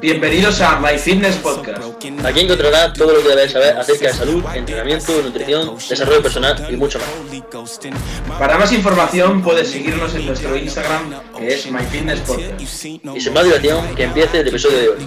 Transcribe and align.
Bienvenidos 0.00 0.60
a 0.60 0.80
My 0.80 0.98
Fitness 0.98 1.36
Podcast. 1.36 1.78
Aquí 2.24 2.40
encontrarás 2.40 2.92
todo 2.92 3.14
lo 3.14 3.22
que 3.22 3.28
debes 3.28 3.52
saber 3.52 3.76
acerca 3.76 4.08
de 4.08 4.12
salud, 4.12 4.44
entrenamiento, 4.54 5.22
nutrición, 5.22 5.76
desarrollo 5.76 6.22
personal 6.22 6.66
y 6.68 6.76
mucho 6.76 6.98
más. 6.98 7.80
Para 8.38 8.58
más 8.58 8.72
información 8.72 9.42
puedes 9.42 9.70
seguirnos 9.70 10.14
en 10.14 10.26
nuestro 10.26 10.56
Instagram 10.56 11.14
que 11.36 11.54
es 11.54 11.70
My 11.70 11.84
Fitness 11.84 12.20
Podcast. 12.20 12.60
Y 12.60 13.20
sin 13.20 13.32
más 13.32 13.44
dilación, 13.44 13.94
que 13.94 14.04
empiece 14.04 14.40
el 14.40 14.48
episodio 14.48 14.78
de 14.78 14.88
hoy. 14.88 15.06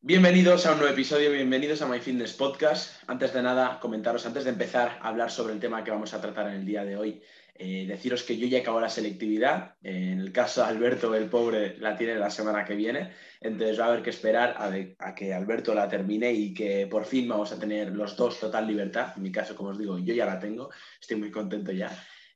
Bienvenidos 0.00 0.64
a 0.64 0.72
un 0.72 0.78
nuevo 0.78 0.92
episodio, 0.92 1.32
bienvenidos 1.32 1.82
a 1.82 1.86
My 1.86 1.98
Fitness 1.98 2.32
Podcast. 2.32 3.02
Antes 3.08 3.34
de 3.34 3.42
nada, 3.42 3.80
comentaros, 3.80 4.24
antes 4.26 4.44
de 4.44 4.50
empezar 4.50 5.00
a 5.02 5.08
hablar 5.08 5.30
sobre 5.30 5.54
el 5.54 5.60
tema 5.60 5.82
que 5.82 5.90
vamos 5.90 6.14
a 6.14 6.20
tratar 6.20 6.46
en 6.48 6.54
el 6.54 6.64
día 6.64 6.84
de 6.84 6.96
hoy, 6.96 7.22
eh, 7.58 7.86
deciros 7.88 8.22
que 8.22 8.36
yo 8.36 8.46
ya 8.46 8.60
acabo 8.60 8.80
la 8.80 8.88
selectividad. 8.88 9.74
Eh, 9.82 10.12
en 10.12 10.20
el 10.20 10.32
caso 10.32 10.62
de 10.62 10.68
Alberto, 10.68 11.14
el 11.14 11.28
pobre, 11.28 11.76
la 11.78 11.96
tiene 11.96 12.14
la 12.14 12.30
semana 12.30 12.64
que 12.64 12.74
viene. 12.74 13.12
Entonces 13.40 13.78
va 13.80 13.86
a 13.86 13.88
haber 13.88 14.02
que 14.02 14.10
esperar 14.10 14.56
a, 14.98 15.14
que 15.14 15.34
Alberto 15.34 15.74
la 15.74 15.88
termine 15.88 16.32
y 16.32 16.54
que 16.54 16.86
por 16.86 17.04
fin 17.04 17.28
vamos 17.28 17.52
a 17.52 17.58
tener 17.58 17.90
los 17.90 18.16
dos 18.16 18.38
total 18.38 18.66
libertad. 18.66 19.12
En 19.16 19.22
mi 19.22 19.32
caso, 19.32 19.56
como 19.56 19.70
os 19.70 19.78
digo, 19.78 19.98
yo 19.98 20.14
ya 20.14 20.24
la 20.24 20.38
tengo. 20.38 20.70
Estoy 21.00 21.16
muy 21.16 21.30
contento 21.30 21.72
ya. 21.72 21.90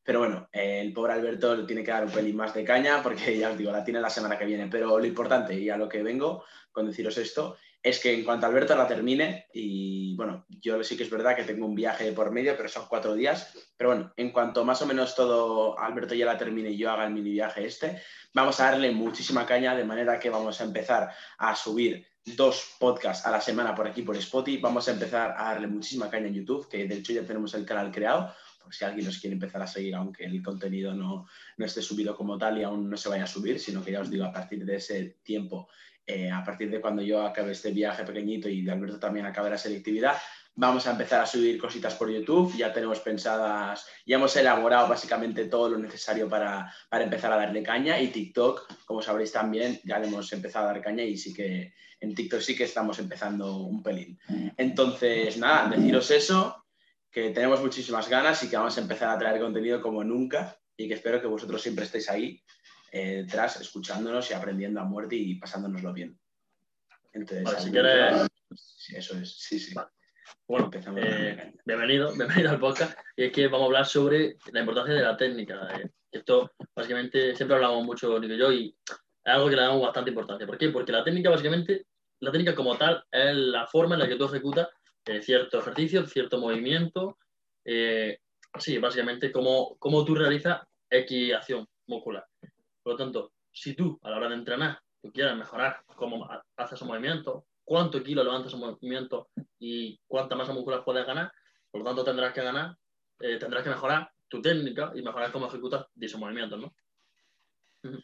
Pero 0.04 0.20
bueno, 0.20 0.48
el 0.52 0.92
pobre 0.92 1.12
Alberto 1.12 1.64
tiene 1.64 1.84
que 1.84 1.90
dar 1.90 2.04
un 2.04 2.10
pelín 2.10 2.36
más 2.36 2.54
de 2.54 2.64
caña 2.64 3.02
porque 3.02 3.38
ya 3.38 3.50
os 3.50 3.58
digo, 3.58 3.70
la 3.70 3.84
tiene 3.84 4.00
la 4.00 4.10
semana 4.10 4.38
que 4.38 4.46
viene. 4.46 4.68
Pero 4.68 4.98
lo 4.98 5.06
importante 5.06 5.54
y 5.54 5.70
a 5.70 5.76
lo 5.76 5.88
que 5.88 6.02
vengo 6.02 6.44
con 6.72 6.86
deciros 6.86 7.16
esto 7.18 7.56
es 7.82 7.98
que 7.98 8.14
en 8.14 8.24
cuanto 8.24 8.46
Alberto 8.46 8.76
la 8.76 8.86
termine, 8.86 9.48
y 9.52 10.14
bueno, 10.14 10.46
yo 10.48 10.82
sí 10.84 10.96
que 10.96 11.02
es 11.02 11.10
verdad 11.10 11.34
que 11.34 11.42
tengo 11.42 11.66
un 11.66 11.74
viaje 11.74 12.12
por 12.12 12.30
medio, 12.30 12.56
pero 12.56 12.68
son 12.68 12.86
cuatro 12.88 13.14
días, 13.14 13.52
pero 13.76 13.90
bueno, 13.90 14.12
en 14.16 14.30
cuanto 14.30 14.64
más 14.64 14.80
o 14.82 14.86
menos 14.86 15.16
todo 15.16 15.76
Alberto 15.78 16.14
ya 16.14 16.26
la 16.26 16.38
termine 16.38 16.70
y 16.70 16.78
yo 16.78 16.92
haga 16.92 17.06
el 17.06 17.12
mini 17.12 17.30
viaje 17.30 17.66
este, 17.66 18.00
vamos 18.32 18.60
a 18.60 18.70
darle 18.70 18.92
muchísima 18.92 19.44
caña, 19.44 19.74
de 19.74 19.84
manera 19.84 20.20
que 20.20 20.30
vamos 20.30 20.60
a 20.60 20.64
empezar 20.64 21.10
a 21.38 21.56
subir 21.56 22.06
dos 22.24 22.76
podcasts 22.78 23.26
a 23.26 23.32
la 23.32 23.40
semana 23.40 23.74
por 23.74 23.88
aquí 23.88 24.02
por 24.02 24.16
Spotify, 24.16 24.58
vamos 24.62 24.86
a 24.86 24.92
empezar 24.92 25.34
a 25.36 25.44
darle 25.44 25.66
muchísima 25.66 26.08
caña 26.08 26.28
en 26.28 26.34
YouTube, 26.34 26.68
que 26.68 26.86
de 26.86 26.94
hecho 26.94 27.12
ya 27.12 27.26
tenemos 27.26 27.52
el 27.54 27.64
canal 27.66 27.90
creado, 27.90 28.32
por 28.62 28.74
si 28.74 28.84
alguien 28.84 29.06
nos 29.06 29.18
quiere 29.18 29.34
empezar 29.34 29.62
a 29.62 29.66
seguir, 29.66 29.94
aunque 29.94 30.24
el 30.24 30.42
contenido 30.42 30.94
no, 30.94 31.26
no 31.56 31.66
esté 31.66 31.82
subido 31.82 32.16
como 32.16 32.38
tal 32.38 32.58
y 32.58 32.62
aún 32.62 32.88
no 32.88 32.96
se 32.96 33.08
vaya 33.08 33.24
a 33.24 33.26
subir, 33.26 33.58
sino 33.58 33.84
que 33.84 33.92
ya 33.92 34.00
os 34.00 34.10
digo, 34.10 34.24
a 34.24 34.32
partir 34.32 34.64
de 34.64 34.76
ese 34.76 35.18
tiempo 35.22 35.68
eh, 36.04 36.30
a 36.30 36.44
partir 36.44 36.68
de 36.68 36.80
cuando 36.80 37.00
yo 37.00 37.24
acabe 37.24 37.52
este 37.52 37.70
viaje 37.70 38.04
pequeñito 38.04 38.48
y 38.48 38.62
de 38.62 38.72
Alberto 38.72 38.98
también 38.98 39.24
acabe 39.24 39.50
la 39.50 39.58
selectividad, 39.58 40.16
vamos 40.54 40.86
a 40.86 40.90
empezar 40.90 41.20
a 41.20 41.26
subir 41.26 41.60
cositas 41.60 41.94
por 41.94 42.10
YouTube. 42.10 42.56
Ya 42.56 42.72
tenemos 42.72 42.98
pensadas, 43.00 43.86
ya 44.04 44.16
hemos 44.16 44.34
elaborado 44.36 44.88
básicamente 44.88 45.44
todo 45.44 45.70
lo 45.70 45.78
necesario 45.78 46.28
para, 46.28 46.72
para, 46.88 47.04
empezar 47.04 47.32
a 47.32 47.36
darle 47.36 47.62
caña. 47.62 48.00
Y 48.00 48.08
TikTok, 48.08 48.84
como 48.84 49.00
sabréis 49.00 49.32
también, 49.32 49.80
ya 49.84 49.98
le 49.98 50.08
hemos 50.08 50.32
empezado 50.32 50.68
a 50.68 50.72
dar 50.72 50.82
caña 50.82 51.04
y 51.04 51.16
sí 51.16 51.32
que 51.32 51.72
en 52.00 52.14
TikTok 52.14 52.40
sí 52.40 52.56
que 52.56 52.64
estamos 52.64 52.98
empezando 52.98 53.58
un 53.58 53.80
pelín. 53.80 54.18
Entonces, 54.56 55.36
nada, 55.38 55.68
deciros 55.68 56.10
eso, 56.10 56.61
que 57.12 57.30
tenemos 57.30 57.60
muchísimas 57.60 58.08
ganas 58.08 58.42
y 58.42 58.48
que 58.48 58.56
vamos 58.56 58.76
a 58.78 58.80
empezar 58.80 59.10
a 59.10 59.18
traer 59.18 59.38
contenido 59.38 59.82
como 59.82 60.02
nunca 60.02 60.56
y 60.76 60.88
que 60.88 60.94
espero 60.94 61.20
que 61.20 61.26
vosotros 61.26 61.60
siempre 61.60 61.84
estéis 61.84 62.08
ahí 62.08 62.42
eh, 62.90 63.24
detrás, 63.24 63.60
escuchándonos 63.60 64.30
y 64.30 64.34
aprendiendo 64.34 64.80
a 64.80 64.84
muerte 64.84 65.16
y 65.16 65.34
pasándonoslo 65.34 65.92
bien. 65.92 66.18
Entonces, 67.12 67.62
si 67.62 67.70
quieres... 67.70 68.26
Sí, 68.54 68.96
eso 68.96 69.16
es, 69.18 69.36
sí, 69.36 69.60
sí. 69.60 69.74
Bueno, 70.48 70.70
eh, 70.96 71.52
bienvenido, 71.66 72.12
bienvenido 72.16 72.50
al 72.50 72.58
podcast. 72.58 72.98
Y 73.14 73.24
es 73.24 73.32
que 73.32 73.46
vamos 73.46 73.62
a 73.62 73.66
hablar 73.66 73.86
sobre 73.86 74.38
la 74.50 74.60
importancia 74.60 74.94
de 74.94 75.02
la 75.02 75.16
técnica. 75.16 75.68
Eh, 75.78 75.90
esto, 76.10 76.50
básicamente, 76.74 77.36
siempre 77.36 77.56
hablamos 77.56 77.84
mucho, 77.84 78.18
Nico 78.18 78.34
y 78.34 78.38
yo, 78.38 78.52
y 78.52 78.76
es 78.88 79.32
algo 79.32 79.50
que 79.50 79.56
le 79.56 79.62
damos 79.62 79.82
bastante 79.82 80.10
importancia. 80.10 80.46
¿Por 80.46 80.56
qué? 80.56 80.70
Porque 80.70 80.92
la 80.92 81.04
técnica, 81.04 81.28
básicamente, 81.28 81.86
la 82.20 82.32
técnica 82.32 82.54
como 82.54 82.76
tal 82.78 83.04
es 83.10 83.34
la 83.34 83.66
forma 83.66 83.96
en 83.96 84.00
la 84.00 84.08
que 84.08 84.16
tú 84.16 84.24
ejecutas 84.24 84.68
cierto 85.22 85.58
ejercicio, 85.58 86.06
cierto 86.06 86.38
movimiento. 86.38 87.18
sí, 87.64 88.78
básicamente, 88.78 89.32
cómo, 89.32 89.76
cómo 89.78 90.04
tú 90.04 90.14
realizas 90.14 90.62
X 90.88 91.34
acción 91.34 91.66
muscular. 91.86 92.26
Por 92.82 92.92
lo 92.92 92.96
tanto, 92.96 93.32
si 93.50 93.74
tú 93.74 93.98
a 94.02 94.10
la 94.10 94.16
hora 94.16 94.28
de 94.28 94.34
entrenar 94.36 94.78
tú 95.02 95.12
quieres 95.12 95.36
mejorar 95.36 95.82
cómo 95.96 96.28
haces 96.56 96.80
un 96.80 96.88
movimiento, 96.88 97.46
cuánto 97.64 98.02
kilo 98.02 98.22
levantas 98.22 98.54
un 98.54 98.60
movimiento 98.60 99.28
y 99.58 99.98
cuánta 100.06 100.36
masa 100.36 100.52
muscular 100.52 100.84
puedes 100.84 101.04
ganar, 101.04 101.32
por 101.70 101.80
lo 101.80 101.86
tanto 101.86 102.04
tendrás 102.04 102.32
que 102.32 102.42
ganar, 102.42 102.76
eh, 103.20 103.36
tendrás 103.36 103.64
que 103.64 103.70
mejorar 103.70 104.10
tu 104.28 104.40
técnica 104.40 104.92
y 104.94 105.02
mejorar 105.02 105.32
cómo 105.32 105.46
ejecutas 105.46 105.86
dichos 105.94 106.20
movimientos, 106.20 106.60
¿no? 106.60 106.74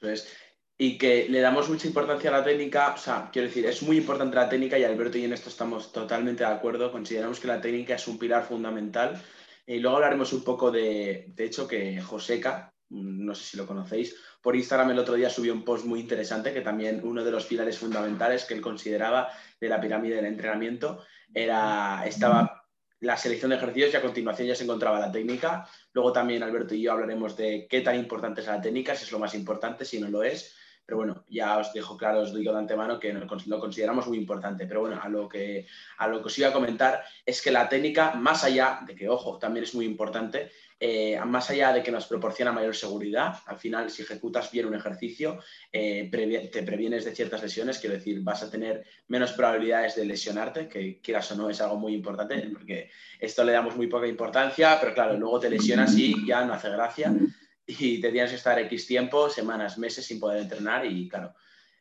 Pues, 0.01 0.37
y 0.81 0.97
que 0.97 1.27
le 1.29 1.41
damos 1.41 1.69
mucha 1.69 1.89
importancia 1.89 2.31
a 2.31 2.39
la 2.39 2.45
técnica, 2.45 2.95
o 2.95 2.97
sea, 2.97 3.29
quiero 3.33 3.49
decir, 3.49 3.67
es 3.67 3.83
muy 3.83 3.97
importante 3.97 4.37
la 4.37 4.49
técnica 4.49 4.79
y 4.79 4.85
Alberto 4.85 5.19
y 5.19 5.25
en 5.25 5.33
esto 5.33 5.49
estamos 5.49 5.91
totalmente 5.91 6.45
de 6.45 6.51
acuerdo, 6.51 6.93
consideramos 6.93 7.41
que 7.41 7.49
la 7.49 7.61
técnica 7.61 7.97
es 7.97 8.07
un 8.07 8.17
pilar 8.17 8.45
fundamental. 8.45 9.21
Y 9.67 9.81
luego 9.81 9.97
hablaremos 9.97 10.33
un 10.33 10.45
poco 10.45 10.71
de, 10.71 11.27
de 11.35 11.45
hecho, 11.45 11.67
que 11.67 12.01
Joseca, 12.01 12.73
no 12.91 13.35
sé 13.35 13.45
si 13.45 13.57
lo 13.57 13.67
conocéis, 13.67 14.15
por 14.41 14.55
Instagram 14.55 14.93
el 14.93 15.01
otro 15.01 15.15
día 15.15 15.29
subió 15.29 15.53
un 15.53 15.65
post 15.65 15.85
muy 15.85 15.99
interesante 15.99 16.55
que 16.55 16.61
también 16.61 17.01
uno 17.03 17.25
de 17.25 17.33
los 17.33 17.45
pilares 17.47 17.77
fundamentales 17.77 18.45
que 18.45 18.55
él 18.55 18.61
consideraba 18.61 19.29
de 19.61 19.69
la 19.69 19.81
pirámide 19.81 20.15
del 20.15 20.27
entrenamiento 20.27 21.05
era, 21.35 22.05
estaba 22.07 22.65
la 23.01 23.17
selección 23.17 23.51
de 23.51 23.57
ejercicios 23.57 23.93
y 23.93 23.97
a 23.97 24.03
continuación 24.03 24.47
ya 24.47 24.55
se 24.55 24.65
encontraba 24.65 25.01
la 25.01 25.11
técnica. 25.11 25.69
Luego 25.93 26.13
también 26.13 26.43
Alberto 26.45 26.75
y 26.75 26.83
yo 26.83 26.93
hablaremos 26.93 27.37
de 27.37 27.67
qué 27.69 27.81
tan 27.81 27.97
importante 27.97 28.41
es 28.41 28.47
la 28.47 28.61
técnica, 28.61 28.95
si 28.95 29.05
es 29.05 29.13
lo 29.13 29.19
más 29.19 29.35
importante, 29.35 29.85
si 29.85 30.01
no 30.01 30.09
lo 30.09 30.23
es. 30.23 30.55
Pero 30.89 30.97
bueno, 30.97 31.23
ya 31.29 31.59
os 31.59 31.71
dejo 31.75 31.99
claro, 31.99 32.23
os 32.23 32.35
digo 32.35 32.51
de 32.51 32.61
antemano 32.61 32.99
que 32.99 33.13
lo 33.13 33.61
consideramos 33.61 34.09
muy 34.09 34.17
importante. 34.17 34.65
Pero 34.67 34.81
bueno, 34.81 34.99
a 34.99 35.07
lo, 35.11 35.29
que, 35.29 35.67
os 36.01 36.39
iba 36.39 36.49
a 36.49 36.53
comentar 36.55 37.05
es 37.27 37.43
que 37.43 37.51
la 37.51 37.69
técnica, 37.69 38.15
más 38.15 38.43
allá 38.43 38.81
de 38.87 38.95
que, 38.95 39.07
ojo, 39.07 39.37
también 39.37 39.65
es 39.65 39.75
muy 39.75 39.85
importante, 39.85 40.51
eh, 40.81 41.21
más 41.27 41.51
allá 41.51 41.75
de 41.75 41.83
que 41.83 41.91
nos 41.91 42.07
proporciona 42.07 42.53
mayor 42.53 42.75
seguridad, 42.75 43.37
al 43.45 43.59
final 43.59 43.91
si 43.91 44.01
ejecutas 44.01 44.51
bien 44.51 44.65
un 44.65 44.77
ejercicio, 44.77 45.41
eh, 45.71 46.09
te 46.51 46.63
previenes 46.63 47.05
de 47.05 47.15
ciertas 47.15 47.43
lesiones, 47.43 47.79
quiero 47.81 47.97
decir, 47.97 48.23
vas 48.23 48.43
a 48.43 48.51
tener 48.51 48.87
menos 49.09 49.33
probabilidades 49.33 49.95
de 49.95 50.07
lesionarte, 50.07 50.69
que 50.69 51.03
quieras 51.03 51.31
o 51.33 51.37
no 51.37 51.51
es 51.51 51.61
algo 51.61 51.77
muy 51.77 51.93
importante, 51.93 52.49
porque 52.51 52.91
esto 53.21 53.45
le 53.45 53.53
damos 53.53 53.77
muy 53.77 53.89
poca 53.89 54.07
importancia, 54.07 54.79
pero 54.81 54.95
claro, 54.95 55.19
luego 55.19 55.39
te 55.39 55.51
lesionas 55.51 55.95
y 55.99 56.27
ya 56.27 56.47
no 56.47 56.55
hace 56.55 56.71
gracia 56.71 57.15
y 57.69 58.01
te 58.01 58.11
tienes 58.11 58.31
que 58.31 58.37
estar 58.37 58.59
X 58.59 58.87
tiempo, 58.87 59.29
semanas, 59.29 59.77
meses 59.79 60.07
sin 60.07 60.19
poder 60.19 60.43
entrenar 60.43 60.87
y 60.87 61.09
claro. 61.09 61.35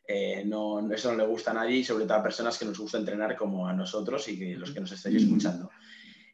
Eh, 0.06 0.42
no, 0.46 0.90
eso 0.92 1.10
no 1.12 1.18
le 1.18 1.26
gusta 1.26 1.50
a 1.50 1.54
nadie 1.54 1.78
y 1.78 1.84
sobre 1.84 2.04
todo 2.06 2.18
a 2.18 2.22
personas 2.22 2.56
que 2.58 2.64
nos 2.64 2.78
gusta 2.78 2.96
entrenar 2.96 3.36
como 3.36 3.66
a 3.66 3.74
nosotros 3.74 4.26
y 4.28 4.38
que 4.38 4.54
los 4.56 4.70
que 4.70 4.80
nos 4.80 4.92
estáis 4.92 5.16
escuchando. 5.16 5.70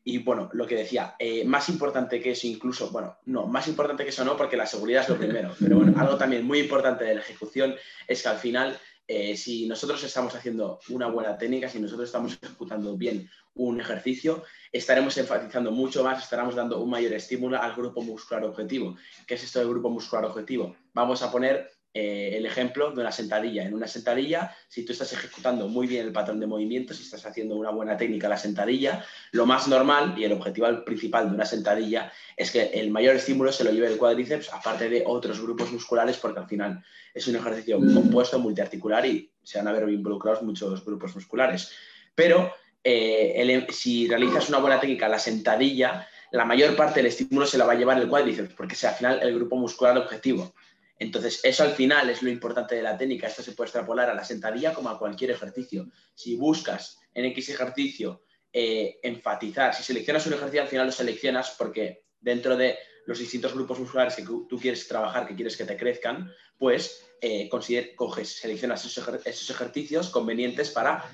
Y 0.05 0.19
bueno, 0.19 0.51
lo 0.53 0.67
que 0.67 0.77
decía, 0.77 1.17
eh, 1.19 1.45
más 1.45 1.69
importante 1.71 2.21
que 2.21 2.33
eso 2.33 2.47
incluso, 2.47 2.91
bueno, 2.91 3.17
no, 3.27 3.47
más 3.47 3.67
importante 3.67 4.05
que 4.05 4.11
eso 4.11 4.25
no, 4.25 4.37
porque 4.37 4.57
la 4.57 4.67
seguridad 4.67 5.03
es 5.03 5.09
lo 5.09 5.17
primero, 5.17 5.55
pero 5.59 5.77
bueno, 5.77 5.95
algo 5.99 6.17
también 6.17 6.45
muy 6.45 6.61
importante 6.61 7.05
de 7.05 7.15
la 7.15 7.21
ejecución 7.23 7.75
es 8.07 8.23
que 8.23 8.29
al 8.29 8.37
final, 8.37 8.79
eh, 9.07 9.37
si 9.37 9.67
nosotros 9.67 10.03
estamos 10.03 10.35
haciendo 10.35 10.81
una 10.89 11.07
buena 11.09 11.37
técnica, 11.37 11.69
si 11.69 11.79
nosotros 11.79 12.09
estamos 12.09 12.39
ejecutando 12.43 12.97
bien 12.97 13.29
un 13.55 13.81
ejercicio, 13.81 14.43
estaremos 14.73 15.17
enfatizando 15.19 15.71
mucho 15.71 16.03
más, 16.03 16.23
estaremos 16.23 16.55
dando 16.55 16.81
un 16.81 16.91
mayor 16.91 17.13
estímulo 17.13 17.61
al 17.61 17.75
grupo 17.75 18.03
muscular 18.03 18.45
objetivo. 18.45 18.97
¿Qué 19.27 19.35
es 19.35 19.45
esto 19.45 19.61
del 19.61 19.69
grupo 19.69 19.91
muscular 19.91 20.25
objetivo? 20.25 20.75
Vamos 20.93 21.23
a 21.23 21.31
poner 21.31 21.71
eh, 21.97 22.33
el 22.37 22.45
ejemplo 22.45 22.91
de 22.91 23.01
una 23.01 23.13
sentadilla. 23.13 23.65
En 23.65 23.73
una 23.73 23.87
sentadilla, 23.87 24.53
si 24.67 24.85
tú 24.85 24.91
estás 24.91 25.13
ejecutando 25.13 25.69
muy 25.69 25.87
bien 25.87 26.05
el 26.05 26.13
patrón 26.13 26.41
de 26.41 26.47
movimiento, 26.49 26.93
si 26.93 27.05
estás 27.05 27.25
haciendo 27.25 27.55
una 27.55 27.71
buena 27.71 27.97
técnica 27.97 28.29
la 28.29 28.37
sentadilla, 28.37 29.05
lo 29.31 29.47
más 29.47 29.69
normal 29.69 30.15
y 30.19 30.25
el 30.25 30.33
objetivo 30.33 30.85
principal 30.85 31.29
de 31.29 31.37
una 31.37 31.47
sentadilla 31.47 32.13
es 32.37 32.51
que 32.51 32.65
el 32.75 32.91
mayor 32.91 33.15
estímulo 33.15 33.53
se 33.53 33.63
lo 33.63 33.71
lleve 33.71 33.87
el 33.87 33.97
cuádriceps, 33.97 34.53
aparte 34.53 34.89
de 34.89 35.05
otros 35.07 35.41
grupos 35.41 35.71
musculares, 35.71 36.17
porque 36.17 36.41
al 36.41 36.49
final 36.49 36.85
es 37.15 37.29
un 37.29 37.37
ejercicio 37.37 37.79
compuesto, 37.79 38.41
multiarticular 38.41 39.07
y 39.07 39.31
se 39.45 39.59
van 39.59 39.69
a 39.69 39.73
ver 39.73 39.89
involucrados 39.89 40.43
muchos 40.43 40.85
grupos 40.85 41.15
musculares. 41.15 41.71
Pero 42.13 42.53
eh, 42.83 43.67
si 43.71 44.09
realizas 44.09 44.49
una 44.49 44.59
buena 44.59 44.81
técnica 44.81 45.09
la 45.09 45.21
sentadilla, 45.21 46.09
la 46.33 46.45
mayor 46.45 46.75
parte 46.75 46.99
del 46.99 47.07
estímulo 47.07 47.47
se 47.47 47.57
la 47.57 47.67
va 47.67 47.75
a 47.75 47.77
llevar 47.77 47.99
el 47.99 48.09
cuádriceps, 48.09 48.55
porque 48.55 48.75
es 48.75 48.83
al 48.83 48.95
final 48.97 49.21
el 49.23 49.33
grupo 49.37 49.55
muscular 49.55 49.97
objetivo. 49.97 50.53
Entonces, 50.99 51.41
eso 51.43 51.65
al 51.65 51.73
final 51.73 52.09
es 52.11 52.23
lo 52.23 52.31
importante 52.31 52.75
de 52.75 52.83
la 52.83 52.97
técnica. 52.97 53.27
Esto 53.27 53.43
se 53.43 53.53
puede 53.53 53.69
extrapolar 53.69 54.11
a 54.11 54.15
la 54.15 54.25
sentadilla 54.25 54.73
como 54.73 54.89
a 54.89 54.99
cualquier 54.99 55.33
ejercicio. 55.33 55.89
Si 56.15 56.37
buscas 56.37 56.99
en 57.13 57.25
X 57.27 57.49
ejercicio 57.49 58.23
eh, 58.53 59.01
enfatizar, 59.03 59.75
si 59.75 59.83
seleccionas 59.83 60.27
un 60.27 60.35
ejercicio, 60.35 60.63
al 60.63 60.69
final 60.69 60.87
lo 60.87 60.93
seleccionas 60.93 61.55
porque 61.59 62.05
dentro 62.21 62.57
de 62.57 62.79
los 63.07 63.19
distintos 63.19 63.53
grupos 63.53 63.79
musculares 63.79 64.15
que 64.15 64.23
tú 64.23 64.59
quieres 64.61 64.87
trabajar, 64.89 65.27
que 65.27 65.35
quieres 65.35 65.57
que 65.57 65.65
te 65.65 65.77
crezcan, 65.77 66.33
pues 66.57 67.05
eh, 67.21 67.49
coges, 67.49 68.37
seleccionas 68.39 68.85
esos, 68.85 69.51
ejercicios 69.51 70.11
convenientes 70.11 70.71
para 70.71 71.05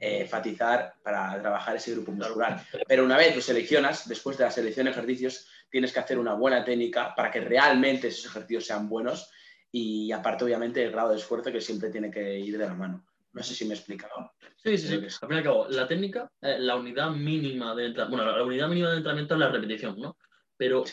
eh, 0.00 0.20
enfatizar, 0.20 0.94
para 1.02 1.40
trabajar 1.40 1.76
ese 1.76 1.92
grupo 1.92 2.12
muscular. 2.12 2.64
Pero 2.86 3.04
una 3.04 3.16
vez 3.16 3.34
lo 3.34 3.42
seleccionas, 3.42 4.08
después 4.08 4.38
de 4.38 4.44
la 4.44 4.50
selección 4.50 4.84
de 4.84 4.92
ejercicios, 4.92 5.48
tienes 5.70 5.92
que 5.92 5.98
hacer 5.98 6.18
una 6.18 6.34
buena 6.34 6.64
técnica 6.64 7.14
para 7.14 7.30
que 7.30 7.40
realmente 7.40 8.08
esos 8.08 8.26
ejercicios 8.26 8.66
sean 8.66 8.88
buenos 8.88 9.30
y 9.70 10.10
aparte, 10.12 10.44
obviamente, 10.44 10.84
el 10.84 10.92
grado 10.92 11.10
de 11.10 11.16
esfuerzo 11.16 11.52
que 11.52 11.60
siempre 11.60 11.90
tiene 11.90 12.10
que 12.10 12.38
ir 12.38 12.56
de 12.56 12.66
la 12.66 12.74
mano. 12.74 13.04
No 13.32 13.42
sé 13.42 13.54
si 13.54 13.64
me 13.64 13.74
he 13.74 13.76
explicado. 13.76 14.32
Sí, 14.56 14.78
sí, 14.78 14.88
sí. 14.88 14.94
Al 14.94 15.28
fin 15.28 15.32
y 15.32 15.36
al 15.36 15.42
cabo, 15.42 15.66
la 15.68 15.86
técnica, 15.86 16.30
la 16.40 16.76
unidad 16.76 17.10
mínima 17.10 17.74
de 17.74 17.86
entrenamiento, 17.86 18.24
bueno, 18.24 18.38
la 18.38 18.44
unidad 18.44 18.68
mínima 18.68 18.90
de 18.90 18.96
entrenamiento 18.96 19.34
es 19.34 19.40
la 19.40 19.50
repetición, 19.50 19.98
¿no? 19.98 20.16
Pero 20.56 20.84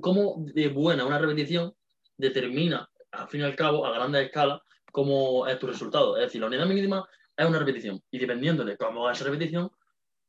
cómo 0.00 0.36
de 0.38 0.68
buena 0.68 1.04
una 1.04 1.18
repetición 1.18 1.74
determina, 2.16 2.88
al 3.12 3.28
fin 3.28 3.42
y 3.42 3.44
al 3.44 3.54
cabo, 3.54 3.86
a 3.86 3.92
grande 3.92 4.24
escala, 4.24 4.62
cómo 4.90 5.46
es 5.46 5.58
tu 5.58 5.66
resultado. 5.66 6.16
Es 6.16 6.24
decir, 6.24 6.40
la 6.40 6.48
unidad 6.48 6.66
mínima 6.66 7.08
es 7.38 7.46
una 7.46 7.58
repetición 7.60 8.02
y 8.10 8.18
dependiendo 8.18 8.64
de 8.64 8.76
cómo 8.76 9.06
hagas 9.06 9.18
esa 9.18 9.30
repetición 9.30 9.70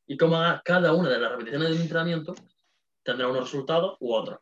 y 0.06 0.16
cómo 0.16 0.38
hagas 0.38 0.62
cada 0.64 0.94
una 0.94 1.10
de 1.10 1.20
las 1.20 1.32
repeticiones 1.32 1.70
del 1.70 1.82
entrenamiento, 1.82 2.36
tendrá 3.04 3.28
unos 3.28 3.46
resultados 3.46 3.98
u 4.00 4.14
otros. 4.14 4.40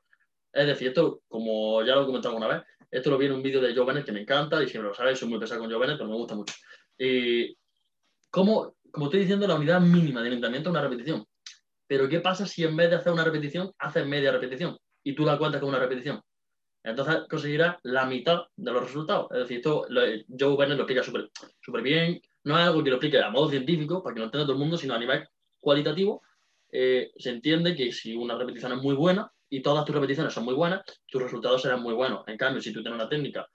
Es 0.52 0.68
decir, 0.68 0.90
esto, 0.90 1.22
como 1.30 1.82
ya 1.84 1.96
lo 1.96 2.04
he 2.04 2.06
comentado 2.06 2.36
alguna 2.36 2.54
vez, 2.54 2.64
esto 2.92 3.10
lo 3.10 3.18
vi 3.18 3.28
en 3.28 3.34
un 3.34 3.42
vídeo 3.42 3.62
de 3.62 3.74
Joe 3.74 4.04
que 4.04 4.12
me 4.12 4.22
encanta 4.22 4.62
y 4.62 4.68
siempre 4.68 4.90
lo 4.90 4.96
sabéis, 4.96 5.18
soy 5.18 5.30
muy 5.30 5.40
pesado 5.40 5.62
con 5.62 5.72
Joe 5.72 5.88
pero 5.88 6.10
me 6.10 6.16
gusta 6.16 6.36
mucho. 6.36 6.54
Y 6.98 7.56
como, 8.30 8.76
como 8.92 9.06
estoy 9.06 9.22
diciendo, 9.22 9.48
la 9.48 9.56
unidad 9.56 9.80
mínima 9.80 10.22
de 10.22 10.28
entrenamiento 10.28 10.70
es 10.70 10.72
una 10.72 10.82
repetición. 10.82 11.26
Pero 11.88 12.10
¿qué 12.10 12.20
pasa 12.20 12.46
si 12.46 12.66
en 12.66 12.76
vez 12.76 12.90
de 12.90 12.98
hacer 12.98 13.14
una 13.14 13.24
repetición, 13.24 13.72
haces 13.80 14.06
media 14.06 14.32
repetición 14.32 14.78
y 15.04 15.16
tú 15.16 15.24
la 15.24 15.38
cuentas 15.38 15.62
como 15.62 15.70
una 15.70 15.80
repetición? 15.80 16.22
Entonces 16.84 17.24
conseguirás 17.30 17.78
la 17.84 18.06
mitad 18.06 18.44
de 18.56 18.72
los 18.72 18.84
resultados. 18.84 19.28
Es 19.32 19.40
decir, 19.40 19.58
esto 19.58 19.86
Joe 20.40 20.58
Bennett 20.58 20.78
lo 20.78 20.84
explica 20.84 21.04
súper 21.04 21.82
bien. 21.82 22.22
No 22.48 22.58
es 22.58 22.66
algo 22.66 22.82
que 22.82 22.90
lo 22.90 22.96
explique 22.96 23.20
a 23.20 23.30
modo 23.30 23.50
científico, 23.50 24.02
para 24.02 24.14
que 24.14 24.20
lo 24.20 24.26
entienda 24.28 24.46
todo 24.46 24.54
el 24.54 24.60
mundo, 24.60 24.78
sino 24.78 24.94
a 24.94 24.98
nivel 24.98 25.28
cualitativo. 25.60 26.22
Eh, 26.72 27.12
se 27.18 27.32
entiende 27.32 27.76
que 27.76 27.92
si 27.92 28.16
una 28.16 28.38
repetición 28.38 28.72
es 28.72 28.82
muy 28.82 28.96
buena 28.96 29.30
y 29.50 29.62
todas 29.62 29.84
tus 29.84 29.94
repeticiones 29.94 30.34
son 30.34 30.46
muy 30.46 30.54
buenas, 30.54 30.82
tus 31.06 31.22
resultados 31.22 31.62
serán 31.62 31.82
muy 31.82 31.94
buenos. 31.94 32.26
En 32.26 32.38
cambio, 32.38 32.62
si 32.62 32.72
tú 32.72 32.82
tienes 32.82 32.98
una 32.98 33.10
técnica, 33.10 33.46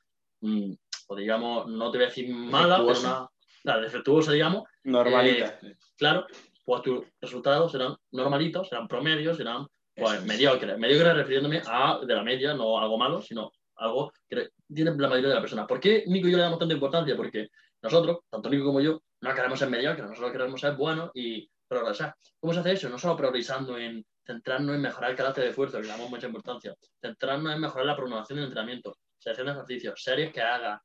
mm, 0.43 0.73
o 1.09 1.17
digamos, 1.17 1.69
no 1.69 1.91
te 1.91 1.97
voy 1.97 2.05
a 2.05 2.09
decir 2.09 2.29
mala, 2.29 2.85
pero 2.87 3.01
una, 3.01 3.27
la 3.63 3.81
defectuosa, 3.81 4.33
digamos. 4.33 4.65
Normalita. 4.85 5.59
Eh, 5.63 5.77
claro, 5.97 6.27
pues 6.63 6.83
tus 6.83 7.07
resultados 7.19 7.73
serán 7.73 7.97
normalitos, 8.11 8.69
serán 8.69 8.89
promedios, 8.89 9.39
serán 9.39 9.67
pues, 9.97 10.23
mediocres. 10.27 10.77
Mediocres 10.77 11.15
refiriéndome 11.15 11.63
a 11.67 11.99
de 12.07 12.15
la 12.15 12.23
media, 12.23 12.53
no 12.53 12.79
algo 12.79 12.99
malo, 12.99 13.23
sino 13.23 13.53
algo 13.77 14.13
que 14.29 14.51
tiene 14.73 14.91
la 14.99 15.09
mayoría 15.09 15.31
de 15.31 15.35
las 15.37 15.43
personas. 15.43 15.67
¿Por 15.67 15.81
qué 15.81 16.05
Nico 16.09 16.29
y 16.29 16.33
yo 16.33 16.37
le 16.37 16.43
damos 16.43 16.59
tanta 16.59 16.75
importancia? 16.75 17.17
Porque 17.17 17.49
nosotros, 17.83 18.21
tanto 18.31 18.49
Nico 18.49 18.67
como 18.67 18.81
yo, 18.81 19.03
no 19.21 19.35
queremos 19.35 19.59
ser 19.59 19.69
mediocres, 19.69 20.09
nosotros 20.09 20.33
queremos 20.33 20.61
ser 20.61 20.77
buenos 20.77 21.11
y 21.15 21.49
progresar. 21.67 22.15
¿Cómo 22.39 22.53
se 22.53 22.61
hace 22.61 22.73
eso? 22.73 22.89
No 22.89 22.99
solo 22.99 23.17
progresando 23.17 23.77
en 23.77 24.05
centrarnos 24.25 24.77
en 24.77 24.83
mejorar 24.83 25.11
el 25.11 25.17
carácter 25.17 25.45
de 25.45 25.51
esfuerzo, 25.51 25.79
que 25.79 25.85
le 25.85 25.89
damos 25.89 26.09
mucha 26.09 26.27
importancia, 26.27 26.75
centrarnos 27.01 27.53
en 27.55 27.61
mejorar 27.61 27.87
la 27.87 27.97
programación 27.97 28.39
de 28.39 28.45
entrenamiento, 28.45 28.97
selección 29.19 29.47
de 29.47 29.53
ejercicios, 29.53 30.03
series 30.03 30.33
que 30.33 30.41
haga, 30.41 30.81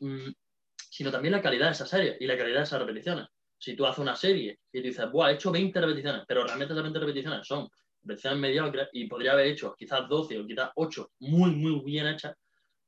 mm, 0.00 0.30
sino 0.90 1.10
también 1.10 1.32
la 1.32 1.42
calidad 1.42 1.66
de 1.66 1.72
esa 1.72 1.86
serie 1.86 2.16
y 2.18 2.26
la 2.26 2.36
calidad 2.36 2.58
de 2.58 2.64
esas 2.64 2.80
repeticiones. 2.80 3.26
Si 3.56 3.76
tú 3.76 3.86
haces 3.86 3.98
una 3.98 4.16
serie 4.16 4.58
y 4.72 4.80
dices, 4.80 5.08
Buah, 5.10 5.30
he 5.30 5.34
hecho 5.34 5.52
20 5.52 5.80
repeticiones, 5.80 6.24
pero 6.26 6.44
realmente 6.44 6.72
esas 6.72 6.82
20 6.82 6.98
repeticiones 6.98 7.46
son 7.46 7.68
repeticiones 8.02 8.40
mediocres 8.40 8.88
y 8.92 9.06
podría 9.06 9.32
haber 9.32 9.46
hecho 9.46 9.74
quizás 9.78 10.08
12 10.08 10.38
o 10.40 10.46
quizás 10.46 10.70
8 10.74 11.12
muy, 11.20 11.50
muy 11.52 11.80
bien 11.84 12.08
hechas, 12.08 12.34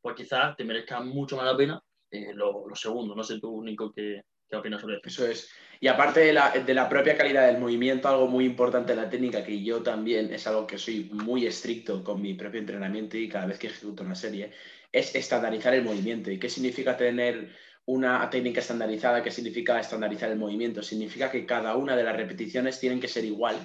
pues 0.01 0.17
quizás 0.17 0.57
te 0.57 0.65
merezca 0.65 1.01
mucho 1.01 1.37
más 1.37 1.45
la 1.45 1.57
pena 1.57 1.83
eh, 2.13 2.33
lo, 2.35 2.65
segundo. 2.75 3.15
No 3.15 3.25
sé 3.25 3.41
tú, 3.41 3.51
único 3.51 3.93
¿qué, 3.93 4.23
¿qué 4.49 4.57
opinas 4.57 4.81
sobre 4.81 4.97
esto? 4.97 5.09
Eso 5.09 5.27
es. 5.27 5.51
Y 5.81 5.89
aparte 5.89 6.21
de 6.21 6.33
la, 6.33 6.51
de 6.51 6.75
la, 6.75 6.89
propia 6.89 7.17
calidad 7.17 7.47
del 7.47 7.59
movimiento, 7.59 8.09
algo 8.09 8.29
muy 8.29 8.45
importante 8.45 8.93
en 8.93 8.99
la 8.99 9.11
técnica, 9.11 9.43
que 9.43 9.65
yo 9.65 9.83
también 9.83 10.33
es 10.33 10.47
algo 10.47 10.67
que 10.67 10.79
soy 10.79 11.11
muy 11.13 11.47
estricto 11.47 12.05
con 12.05 12.23
mi 12.23 12.35
propio 12.35 12.61
entrenamiento 12.61 13.17
y 13.17 13.29
cada 13.29 13.47
vez 13.47 13.59
que 13.59 13.67
ejecuto 13.67 14.05
una 14.05 14.15
serie, 14.15 14.53
es 14.93 15.15
estandarizar 15.15 15.75
el 15.75 15.83
movimiento. 15.83 16.31
¿Y 16.31 16.39
qué 16.39 16.49
significa 16.49 16.97
tener 16.97 17.51
una 17.87 18.29
técnica 18.31 18.61
estandarizada, 18.61 19.23
¿qué 19.23 19.31
significa 19.31 19.81
estandarizar 19.81 20.31
el 20.31 20.39
movimiento? 20.39 20.83
Significa 20.83 21.31
que 21.31 21.45
cada 21.47 21.77
una 21.77 21.97
de 21.97 22.05
las 22.05 22.17
repeticiones 22.17 22.79
tienen 22.79 23.01
que 23.01 23.09
ser 23.09 23.25
igual, 23.25 23.57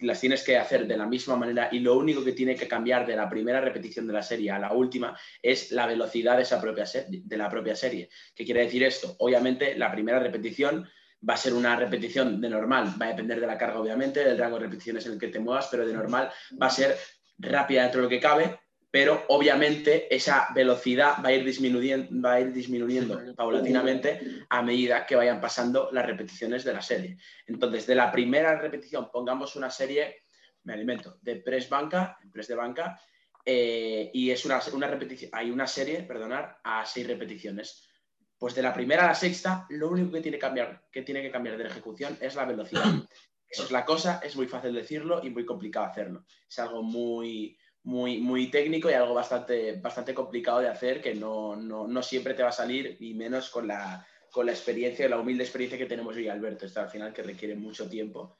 las 0.00 0.20
tienes 0.20 0.42
que 0.42 0.56
hacer 0.56 0.86
de 0.86 0.96
la 0.96 1.06
misma 1.06 1.36
manera 1.36 1.68
y 1.72 1.80
lo 1.80 1.96
único 1.96 2.24
que 2.24 2.32
tiene 2.32 2.54
que 2.54 2.68
cambiar 2.68 3.06
de 3.06 3.16
la 3.16 3.28
primera 3.28 3.60
repetición 3.60 4.06
de 4.06 4.12
la 4.12 4.22
serie 4.22 4.50
a 4.50 4.58
la 4.58 4.72
última 4.72 5.18
es 5.42 5.72
la 5.72 5.86
velocidad 5.86 6.36
de, 6.36 6.42
esa 6.42 6.60
propia 6.60 6.84
de 7.08 7.36
la 7.36 7.48
propia 7.48 7.76
serie. 7.76 8.08
¿Qué 8.34 8.44
quiere 8.44 8.64
decir 8.64 8.82
esto? 8.82 9.16
Obviamente 9.18 9.76
la 9.76 9.90
primera 9.90 10.18
repetición 10.18 10.88
va 11.28 11.34
a 11.34 11.36
ser 11.36 11.52
una 11.52 11.76
repetición 11.76 12.40
de 12.40 12.48
normal, 12.48 12.94
va 13.00 13.06
a 13.06 13.10
depender 13.10 13.40
de 13.40 13.46
la 13.46 13.58
carga 13.58 13.80
obviamente, 13.80 14.24
del 14.24 14.38
rango 14.38 14.58
de 14.58 14.64
repeticiones 14.64 15.04
en 15.06 15.12
el 15.12 15.18
que 15.18 15.28
te 15.28 15.38
muevas, 15.38 15.68
pero 15.70 15.86
de 15.86 15.92
normal 15.92 16.30
va 16.60 16.66
a 16.66 16.70
ser 16.70 16.96
rápida 17.38 17.82
dentro 17.82 18.00
de 18.00 18.04
lo 18.04 18.10
que 18.10 18.20
cabe, 18.20 18.59
pero 18.90 19.24
obviamente 19.28 20.12
esa 20.14 20.48
velocidad 20.52 21.22
va 21.24 21.28
a 21.28 21.32
ir 21.32 21.44
disminuyendo, 21.44 22.08
va 22.20 22.34
a 22.34 22.40
ir 22.40 22.52
disminuyendo 22.52 23.20
paulatinamente 23.36 24.44
a 24.48 24.62
medida 24.62 25.06
que 25.06 25.14
vayan 25.14 25.40
pasando 25.40 25.90
las 25.92 26.06
repeticiones 26.06 26.64
de 26.64 26.72
la 26.72 26.82
serie. 26.82 27.16
Entonces, 27.46 27.86
de 27.86 27.94
la 27.94 28.10
primera 28.10 28.58
repetición, 28.58 29.08
pongamos 29.12 29.54
una 29.54 29.70
serie, 29.70 30.24
me 30.64 30.72
alimento, 30.72 31.18
de 31.22 31.36
press 31.36 31.68
banca, 31.68 32.18
press 32.32 32.48
de 32.48 32.56
banca, 32.56 33.00
eh, 33.44 34.10
y 34.12 34.30
es 34.30 34.44
una, 34.44 34.60
una, 34.72 34.88
repetición, 34.88 35.30
hay 35.32 35.50
una 35.50 35.68
serie, 35.68 36.02
perdonar, 36.02 36.58
a 36.64 36.84
seis 36.84 37.06
repeticiones. 37.06 37.86
Pues 38.36 38.54
de 38.54 38.62
la 38.62 38.74
primera 38.74 39.04
a 39.04 39.08
la 39.08 39.14
sexta, 39.14 39.66
lo 39.70 39.88
único 39.88 40.12
que 40.12 40.20
tiene 40.20 40.36
que 40.36 40.42
cambiar, 40.42 40.82
que 40.90 41.02
tiene 41.02 41.22
que 41.22 41.30
cambiar 41.30 41.56
de 41.56 41.64
la 41.64 41.70
ejecución 41.70 42.18
es 42.20 42.34
la 42.34 42.44
velocidad. 42.44 42.84
Eso 43.48 43.64
es 43.64 43.70
la 43.70 43.84
cosa, 43.84 44.20
es 44.22 44.36
muy 44.36 44.46
fácil 44.46 44.72
decirlo 44.72 45.20
y 45.24 45.30
muy 45.30 45.44
complicado 45.44 45.86
hacerlo. 45.86 46.24
Es 46.48 46.58
algo 46.60 46.82
muy, 46.84 47.58
muy, 47.82 48.18
muy 48.18 48.50
técnico 48.50 48.90
y 48.90 48.94
algo 48.94 49.14
bastante, 49.14 49.80
bastante 49.80 50.14
complicado 50.14 50.60
de 50.60 50.68
hacer 50.68 51.00
que 51.00 51.14
no, 51.14 52.02
siempre 52.02 52.34
te 52.34 52.42
va 52.42 52.50
a 52.50 52.52
salir 52.52 52.96
y 53.00 53.14
menos 53.14 53.50
con 53.50 53.66
la, 53.66 54.06
con 54.30 54.46
la 54.46 54.52
experiencia, 54.52 55.08
la 55.08 55.18
humilde 55.18 55.44
experiencia 55.44 55.78
que 55.78 55.86
tenemos 55.86 56.14
yo 56.14 56.20
y 56.20 56.28
Alberto, 56.28 56.66
esto 56.66 56.80
al 56.80 56.90
final 56.90 57.12
que 57.12 57.22
requiere 57.22 57.54
mucho 57.54 57.88
tiempo. 57.88 58.36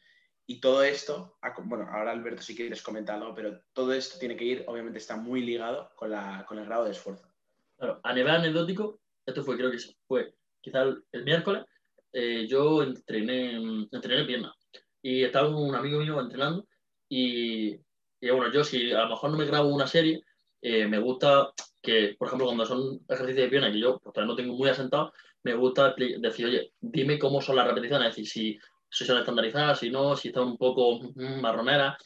Y 0.46 0.60
todo 0.60 0.82
esto, 0.82 1.38
bueno, 1.64 1.86
ahora 1.90 2.10
Alberto 2.10 2.42
si 2.42 2.56
quieres 2.56 2.82
comentarlo, 2.82 3.34
pero 3.34 3.60
todo 3.72 3.92
esto 3.92 4.18
tiene 4.18 4.36
que 4.36 4.44
ir, 4.44 4.64
obviamente 4.66 4.98
está 4.98 5.16
muy 5.16 5.42
ligado 5.42 5.92
con, 5.94 6.10
la, 6.10 6.44
con 6.46 6.58
el 6.58 6.66
grado 6.66 6.84
de 6.84 6.90
esfuerzo. 6.90 7.28
Claro, 7.76 8.00
a 8.02 8.12
nivel 8.12 8.32
anecdótico, 8.32 9.00
esto 9.24 9.44
fue, 9.44 9.56
creo 9.56 9.70
que 9.70 9.78
fue 10.06 10.34
quizá 10.60 10.82
el, 10.82 11.24
miércoles, 11.24 11.64
eh, 12.12 12.46
yo 12.48 12.82
entrené, 12.82 13.86
entrené 13.92 14.24
pierna 14.24 14.52
y 15.00 15.24
estaba 15.24 15.48
un 15.48 15.74
amigo 15.74 16.00
mío 16.00 16.20
entrenando 16.20 16.66
y 17.08 17.80
y 18.20 18.30
bueno, 18.30 18.52
yo 18.52 18.62
si 18.64 18.92
a 18.92 19.04
lo 19.04 19.10
mejor 19.10 19.30
no 19.30 19.38
me 19.38 19.46
grabo 19.46 19.68
una 19.68 19.86
serie, 19.86 20.22
eh, 20.60 20.86
me 20.86 20.98
gusta 20.98 21.52
que, 21.80 22.14
por 22.18 22.28
ejemplo, 22.28 22.46
cuando 22.46 22.66
son 22.66 23.00
ejercicios 23.08 23.44
de 23.44 23.48
pierna 23.48 23.72
que 23.72 23.80
yo 23.80 23.98
pues, 23.98 24.26
no 24.26 24.36
tengo 24.36 24.54
muy 24.54 24.68
asentado, 24.68 25.12
me 25.42 25.54
gusta 25.54 25.94
decir, 25.96 26.46
oye, 26.46 26.72
dime 26.80 27.18
cómo 27.18 27.40
son 27.40 27.56
las 27.56 27.66
repeticiones, 27.66 28.10
es 28.10 28.16
decir, 28.16 28.58
si, 28.90 29.04
son 29.06 29.18
estandarizadas, 29.18 29.78
si 29.78 29.90
no, 29.90 30.14
si 30.16 30.28
están 30.28 30.44
un 30.44 30.58
poco 30.58 31.00
mm, 31.14 31.40
marroneras. 31.40 31.96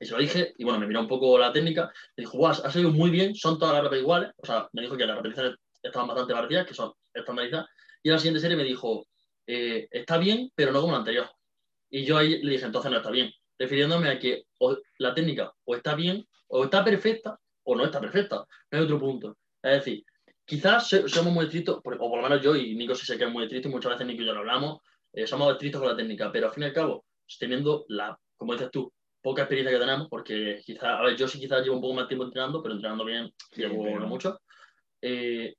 Y 0.00 0.06
se 0.06 0.12
lo 0.12 0.18
dije, 0.18 0.54
y 0.56 0.64
bueno, 0.64 0.78
me 0.78 0.86
miró 0.86 1.00
un 1.00 1.08
poco 1.08 1.36
la 1.38 1.52
técnica, 1.52 1.92
me 2.16 2.22
dijo, 2.22 2.38
guau, 2.38 2.52
ha 2.52 2.70
salido 2.70 2.90
muy 2.90 3.10
bien, 3.10 3.34
son 3.34 3.58
todas 3.58 3.74
las 3.74 3.82
repeticiones 3.82 4.04
iguales, 4.04 4.30
o 4.36 4.46
sea, 4.46 4.68
me 4.72 4.82
dijo 4.82 4.96
que 4.96 5.06
las 5.06 5.16
repeticiones 5.16 5.56
estaban 5.82 6.08
bastante 6.08 6.32
parecidas, 6.32 6.66
que 6.66 6.74
son 6.74 6.92
estandarizadas, 7.12 7.66
y 8.02 8.08
en 8.08 8.12
la 8.12 8.18
siguiente 8.18 8.40
serie 8.40 8.56
me 8.56 8.64
dijo, 8.64 9.06
eh, 9.46 9.88
está 9.90 10.18
bien, 10.18 10.50
pero 10.54 10.72
no 10.72 10.80
como 10.80 10.92
la 10.92 10.98
anterior. 10.98 11.28
Y 11.90 12.04
yo 12.04 12.16
ahí 12.16 12.40
le 12.42 12.52
dije, 12.52 12.64
entonces 12.64 12.90
no 12.90 12.96
está 12.98 13.10
bien 13.10 13.32
refiriéndome 13.62 14.08
a 14.08 14.18
que 14.18 14.44
la 14.98 15.14
técnica 15.14 15.52
o 15.64 15.76
está 15.76 15.94
bien, 15.94 16.26
o 16.48 16.64
está 16.64 16.84
perfecta, 16.84 17.38
o 17.62 17.76
no 17.76 17.84
está 17.84 18.00
perfecta. 18.00 18.44
No 18.70 18.78
hay 18.78 18.84
otro 18.84 18.98
punto. 18.98 19.36
Es 19.62 19.84
decir, 19.84 20.04
quizás 20.44 20.88
somos 20.88 21.32
muy 21.32 21.44
estrictos, 21.44 21.76
o 21.76 21.82
por 21.82 21.96
lo 21.98 22.22
menos 22.22 22.42
yo 22.42 22.56
y 22.56 22.74
Nico 22.74 22.94
sí 22.94 23.06
sé 23.06 23.16
que 23.16 23.24
es 23.24 23.30
muy 23.30 23.44
estricto, 23.44 23.68
y 23.68 23.70
muchas 23.70 23.92
veces 23.92 24.06
Nico 24.06 24.22
y 24.22 24.26
yo 24.26 24.32
lo 24.32 24.40
hablamos, 24.40 24.80
eh, 25.12 25.26
somos 25.26 25.52
estrictos 25.52 25.80
con 25.80 25.90
la 25.90 25.96
técnica, 25.96 26.32
pero 26.32 26.48
al 26.48 26.52
fin 26.52 26.64
y 26.64 26.66
al 26.66 26.72
cabo, 26.72 27.04
teniendo 27.38 27.84
la, 27.88 28.18
como 28.36 28.52
dices 28.54 28.70
tú, 28.72 28.92
poca 29.20 29.42
experiencia 29.42 29.78
que 29.78 29.84
tenemos, 29.84 30.08
porque 30.08 30.60
quizás, 30.64 30.98
a 30.98 31.02
ver, 31.02 31.16
yo 31.16 31.28
sí 31.28 31.38
quizás 31.38 31.62
llevo 31.62 31.76
un 31.76 31.82
poco 31.82 31.94
más 31.94 32.08
tiempo 32.08 32.24
entrenando, 32.24 32.60
pero 32.60 32.74
entrenando 32.74 33.04
bien 33.04 33.32
llevo 33.54 33.98
no 33.98 34.06
mucho. 34.08 34.40
Eh, 35.00 35.54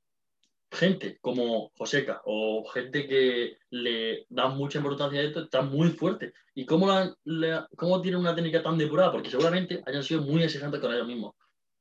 gente 0.74 1.18
como 1.22 1.72
Joseca 1.77 2.22
o 2.25 2.65
gente 2.65 3.08
que 3.08 3.58
le 3.70 4.25
da 4.30 4.50
mucha 4.50 4.80
importancia 4.80 5.20
a 5.20 5.24
esto 5.24 5.44
está 5.44 5.62
muy 5.62 5.89
fuerte. 5.89 6.34
¿Y 6.56 6.65
cómo, 6.65 6.88
la, 7.24 7.68
cómo 7.75 8.01
tienen 8.01 8.20
una 8.20 8.36
técnica 8.36 8.62
tan 8.62 8.77
depurada? 8.77 9.12
Porque 9.12 9.30
seguramente 9.30 9.82
hayan 9.86 10.03
sido 10.03 10.22
muy 10.22 10.44
exigentes 10.44 10.80
con 10.80 10.94
ellos 10.94 11.08
mismos. 11.08 11.36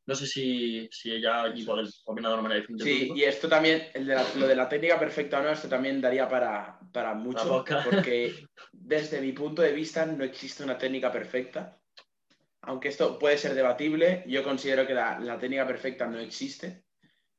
No 0.04 0.14
sé 0.14 0.26
si, 0.26 0.88
si 0.90 1.12
ella 1.12 1.44
puede 1.64 1.88
opinar 2.04 2.30
de 2.30 2.34
una 2.34 2.42
manera 2.42 2.60
diferente. 2.60 2.84
Sí, 2.84 3.12
y 3.14 3.22
esto 3.22 3.48
también, 3.48 3.88
el 3.94 4.06
de 4.06 4.16
lo 4.36 4.48
de 4.48 4.56
la 4.56 4.68
técnica 4.68 4.98
perfecta 4.98 5.38
o 5.38 5.42
no, 5.42 5.50
esto 5.50 5.68
también 5.68 6.00
daría 6.00 6.28
para, 6.28 6.80
para 6.92 7.14
mucho, 7.14 7.64
porque 7.84 8.34
desde 8.72 9.20
mi 9.20 9.32
punto 9.32 9.62
de 9.62 9.72
vista 9.72 10.04
no 10.04 10.24
existe 10.24 10.64
una 10.64 10.76
técnica 10.76 11.12
perfecta. 11.12 11.78
Aunque 12.62 12.88
esto 12.88 13.18
puede 13.18 13.38
ser 13.38 13.54
debatible, 13.54 14.24
yo 14.26 14.42
considero 14.42 14.86
que 14.86 14.94
la, 14.94 15.18
la 15.20 15.38
técnica 15.38 15.66
perfecta 15.66 16.06
no 16.06 16.18
existe. 16.18 16.84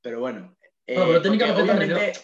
Pero 0.01 0.19
bueno, 0.19 0.55
bueno, 0.87 1.05
pero 1.05 1.17
eh, 1.17 1.21
técnica 1.21 1.45
perfecta, 1.47 1.73
me 1.73 1.85
refiero, 1.85 2.19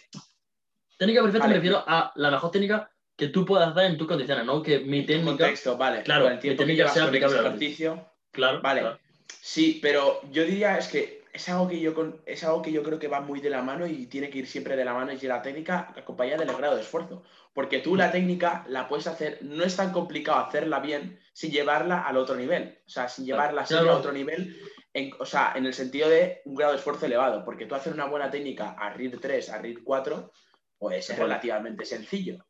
técnica 0.97 1.21
perfecta 1.21 1.47
me 1.47 1.53
refiero 1.53 1.83
a 1.87 2.11
la 2.15 2.31
mejor 2.31 2.51
técnica 2.51 2.91
que 3.15 3.27
tú 3.27 3.45
puedas 3.45 3.75
dar 3.75 3.85
en 3.85 3.97
tus 3.97 4.07
condiciones, 4.07 4.45
no 4.45 4.63
que 4.63 4.79
mi 4.79 5.05
técnica. 5.05 5.31
Contexto, 5.31 5.77
vale. 5.77 6.03
Claro, 6.03 6.27
el 6.29 6.39
tiempo 6.39 6.65
que 6.65 6.87
sea 6.87 7.05
aplicable 7.05 7.37
al 7.37 7.45
ejercicio. 7.47 8.05
Claro. 8.31 8.61
Vale. 8.61 8.97
Sí, 9.41 9.79
pero 9.81 10.21
yo 10.31 10.43
diría 10.43 10.77
es 10.77 10.87
que 10.87 11.19
es 11.33 11.47
algo 11.49 11.67
que 11.67 11.79
yo 11.79 11.93
es 12.25 12.43
algo 12.43 12.61
que 12.61 12.71
yo 12.71 12.81
creo 12.83 12.99
que 12.99 13.07
va 13.07 13.21
muy 13.21 13.39
de 13.39 13.49
la 13.49 13.61
mano 13.61 13.85
y 13.85 14.07
tiene 14.07 14.29
que 14.29 14.39
ir 14.39 14.47
siempre 14.47 14.75
de 14.75 14.85
la 14.85 14.93
mano 14.93 15.11
y 15.11 15.27
la 15.27 15.41
técnica 15.41 15.93
acompañada 15.95 16.43
del 16.43 16.55
grado 16.55 16.75
de 16.75 16.81
esfuerzo. 16.81 17.23
Porque 17.53 17.79
tú 17.79 17.95
la 17.95 18.11
técnica 18.11 18.63
la 18.67 18.87
puedes 18.87 19.07
hacer, 19.07 19.39
no 19.41 19.63
es 19.63 19.75
tan 19.75 19.91
complicado 19.91 20.39
hacerla 20.39 20.79
bien 20.79 21.19
sin 21.33 21.51
llevarla 21.51 22.03
al 22.03 22.17
otro 22.17 22.35
nivel. 22.35 22.79
O 22.85 22.89
sea, 22.89 23.09
sin 23.09 23.25
llevarla 23.25 23.63
a 23.63 23.95
otro 23.95 24.11
nivel, 24.11 24.57
en, 24.99 25.11
o 25.19 25.25
sea, 25.25 25.53
en 25.55 25.65
el 25.65 25.73
sentido 25.73 26.09
de 26.09 26.41
un 26.45 26.55
grado 26.55 26.73
de 26.73 26.79
esfuerzo 26.79 27.05
elevado. 27.05 27.43
Porque 27.43 27.65
tú 27.65 27.75
hacer 27.75 27.93
una 27.93 28.05
buena 28.05 28.29
técnica 28.29 28.71
a 28.71 28.91
RIR 28.91 29.19
3, 29.19 29.49
a 29.49 29.57
RIR 29.57 29.83
4, 29.83 30.31
pues 30.77 31.09
es 31.09 31.17
relativamente 31.17 31.85
sencillo. 31.85 32.45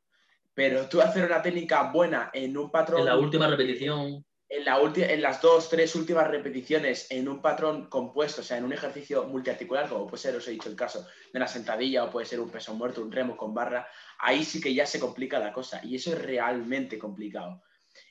Pero 0.53 0.87
tú 0.89 1.01
hacer 1.01 1.25
una 1.25 1.41
técnica 1.41 1.91
buena 1.91 2.31
en 2.33 2.57
un 2.57 2.69
patrón. 2.69 2.99
En 2.99 3.05
la 3.05 3.17
última 3.17 3.47
repetición 3.47 4.23
en, 4.49 4.65
la 4.65 4.79
en 4.81 5.21
las 5.21 5.41
dos, 5.41 5.69
tres 5.69 5.95
últimas 5.95 6.27
repeticiones 6.27 7.09
en 7.11 7.29
un 7.29 7.39
patrón 7.39 7.87
compuesto, 7.87 8.41
o 8.41 8.43
sea, 8.43 8.57
en 8.57 8.65
un 8.65 8.73
ejercicio 8.73 9.25
multiarticular, 9.25 9.87
como 9.87 10.07
puede 10.07 10.23
ser, 10.23 10.35
os 10.35 10.47
he 10.47 10.51
dicho 10.51 10.69
el 10.69 10.75
caso 10.75 11.03
de 11.31 11.37
una 11.37 11.47
sentadilla 11.47 12.03
o 12.03 12.09
puede 12.09 12.25
ser 12.25 12.39
un 12.39 12.49
peso 12.49 12.73
muerto, 12.73 13.01
un 13.01 13.11
remo 13.11 13.37
con 13.37 13.53
barra, 13.53 13.87
ahí 14.17 14.43
sí 14.43 14.59
que 14.59 14.73
ya 14.73 14.87
se 14.87 14.99
complica 14.99 15.37
la 15.37 15.53
cosa 15.53 15.81
y 15.83 15.95
eso 15.95 16.11
es 16.13 16.21
realmente 16.21 16.97
complicado. 16.97 17.61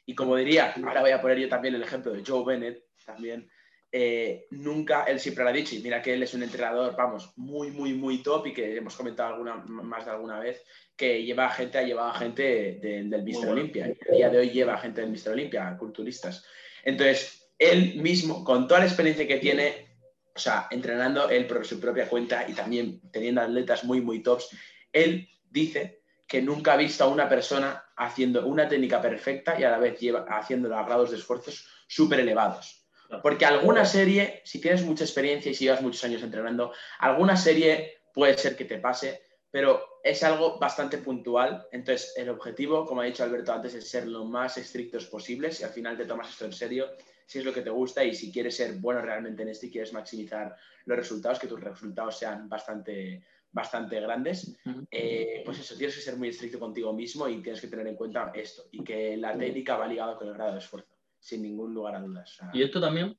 Y 0.06 0.14
como 0.14 0.36
diría, 0.36 0.74
ahora 0.76 1.00
voy 1.00 1.10
a 1.10 1.20
poner 1.20 1.38
yo 1.38 1.48
también 1.48 1.74
el 1.74 1.82
ejemplo 1.82 2.12
de 2.12 2.22
Joe 2.24 2.44
Bennett, 2.44 2.84
también, 3.04 3.50
eh, 3.90 4.46
nunca, 4.50 5.04
él 5.04 5.18
siempre 5.18 5.44
lo 5.44 5.50
ha 5.50 5.52
dicho, 5.52 5.74
y 5.74 5.80
mira 5.80 6.02
que 6.02 6.14
él 6.14 6.22
es 6.22 6.34
un 6.34 6.42
entrenador, 6.42 6.94
vamos, 6.96 7.32
muy, 7.36 7.70
muy, 7.70 7.94
muy 7.94 8.22
top 8.22 8.46
y 8.48 8.52
que 8.52 8.76
hemos 8.76 8.94
comentado 8.94 9.34
alguna, 9.34 9.56
más 9.66 10.04
de 10.04 10.10
alguna 10.10 10.38
vez, 10.40 10.62
que 10.96 11.22
lleva 11.22 11.48
gente, 11.50 11.78
ha 11.78 11.82
llevado 11.82 12.10
a 12.10 12.18
gente 12.18 12.78
del 12.82 13.22
Mister 13.22 13.50
Olimpia. 13.50 13.88
Y 13.88 14.12
a 14.12 14.16
día 14.16 14.30
de 14.30 14.38
hoy 14.38 14.50
lleva 14.50 14.74
a 14.74 14.78
gente 14.78 15.00
del 15.00 15.10
Mister 15.10 15.32
Olimpia, 15.32 15.76
culturistas. 15.78 16.44
Entonces, 16.84 17.50
él 17.58 18.00
mismo, 18.02 18.44
con 18.44 18.66
toda 18.66 18.80
la 18.80 18.86
experiencia 18.86 19.26
que 19.26 19.38
tiene, 19.38 19.88
o 20.34 20.38
sea, 20.38 20.66
entrenando 20.70 21.28
él 21.30 21.46
por 21.46 21.64
su 21.64 21.80
propia 21.80 22.08
cuenta 22.08 22.48
y 22.48 22.52
también 22.52 23.00
teniendo 23.10 23.40
atletas 23.40 23.84
muy, 23.84 24.00
muy 24.00 24.22
tops, 24.22 24.50
él 24.92 25.28
dice 25.50 26.02
que 26.26 26.42
nunca 26.42 26.74
ha 26.74 26.76
visto 26.76 27.04
a 27.04 27.08
una 27.08 27.28
persona 27.28 27.84
haciendo 27.96 28.46
una 28.46 28.68
técnica 28.68 29.00
perfecta 29.00 29.58
y 29.58 29.64
a 29.64 29.70
la 29.70 29.78
vez 29.78 29.98
lleva, 29.98 30.26
haciendo 30.28 30.68
grados 30.68 31.10
de 31.10 31.16
esfuerzos 31.16 31.66
súper 31.88 32.20
elevados. 32.20 32.77
Porque 33.22 33.46
alguna 33.46 33.84
serie, 33.84 34.42
si 34.44 34.60
tienes 34.60 34.82
mucha 34.82 35.04
experiencia 35.04 35.50
y 35.50 35.54
si 35.54 35.64
llevas 35.64 35.82
muchos 35.82 36.04
años 36.04 36.22
entrenando, 36.22 36.72
alguna 36.98 37.36
serie 37.36 38.02
puede 38.12 38.36
ser 38.36 38.56
que 38.56 38.64
te 38.64 38.78
pase 38.78 39.22
pero 39.50 40.00
es 40.02 40.22
algo 40.22 40.58
bastante 40.58 40.98
puntual. 40.98 41.66
Entonces, 41.72 42.14
el 42.16 42.28
objetivo, 42.28 42.84
como 42.84 43.00
ha 43.00 43.04
dicho 43.04 43.24
Alberto 43.24 43.52
antes, 43.52 43.74
es 43.74 43.88
ser 43.88 44.06
lo 44.06 44.24
más 44.24 44.58
estrictos 44.58 45.06
posibles 45.06 45.60
y 45.60 45.64
al 45.64 45.70
final 45.70 45.96
te 45.96 46.04
tomas 46.04 46.28
esto 46.28 46.44
en 46.44 46.52
serio 46.52 46.86
si 47.26 47.38
es 47.38 47.44
lo 47.44 47.52
que 47.52 47.60
te 47.60 47.70
gusta 47.70 48.02
y 48.02 48.14
si 48.14 48.32
quieres 48.32 48.56
ser 48.56 48.76
bueno 48.76 49.02
realmente 49.02 49.42
en 49.42 49.50
esto 49.50 49.66
y 49.66 49.70
quieres 49.70 49.92
maximizar 49.92 50.56
los 50.86 50.96
resultados, 50.96 51.38
que 51.38 51.46
tus 51.46 51.60
resultados 51.60 52.18
sean 52.18 52.48
bastante, 52.48 53.22
bastante 53.52 54.00
grandes, 54.00 54.56
eh, 54.90 55.42
pues 55.44 55.58
eso, 55.58 55.76
tienes 55.76 55.94
que 55.94 56.00
ser 56.00 56.16
muy 56.16 56.28
estricto 56.28 56.58
contigo 56.58 56.90
mismo 56.94 57.28
y 57.28 57.42
tienes 57.42 57.60
que 57.60 57.68
tener 57.68 57.86
en 57.86 57.96
cuenta 57.96 58.32
esto 58.34 58.68
y 58.72 58.82
que 58.82 59.14
la 59.18 59.36
técnica 59.36 59.76
va 59.76 59.86
ligada 59.86 60.16
con 60.16 60.28
el 60.28 60.34
grado 60.34 60.52
de 60.52 60.58
esfuerzo, 60.60 60.88
sin 61.18 61.42
ningún 61.42 61.74
lugar 61.74 61.96
a 61.96 62.00
dudas. 62.00 62.38
y 62.52 62.62
esto 62.62 62.80
también 62.80 63.16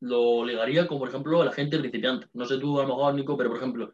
lo 0.00 0.44
ligaría 0.44 0.86
con, 0.86 0.98
por 0.98 1.08
ejemplo, 1.08 1.44
la 1.44 1.52
gente 1.52 1.78
principiante. 1.78 2.26
No 2.32 2.44
sé 2.44 2.58
tú, 2.58 2.78
a 2.80 2.82
lo 2.82 2.88
mejor, 2.88 3.14
Nico, 3.14 3.36
pero 3.36 3.50
por 3.50 3.58
ejemplo, 3.58 3.92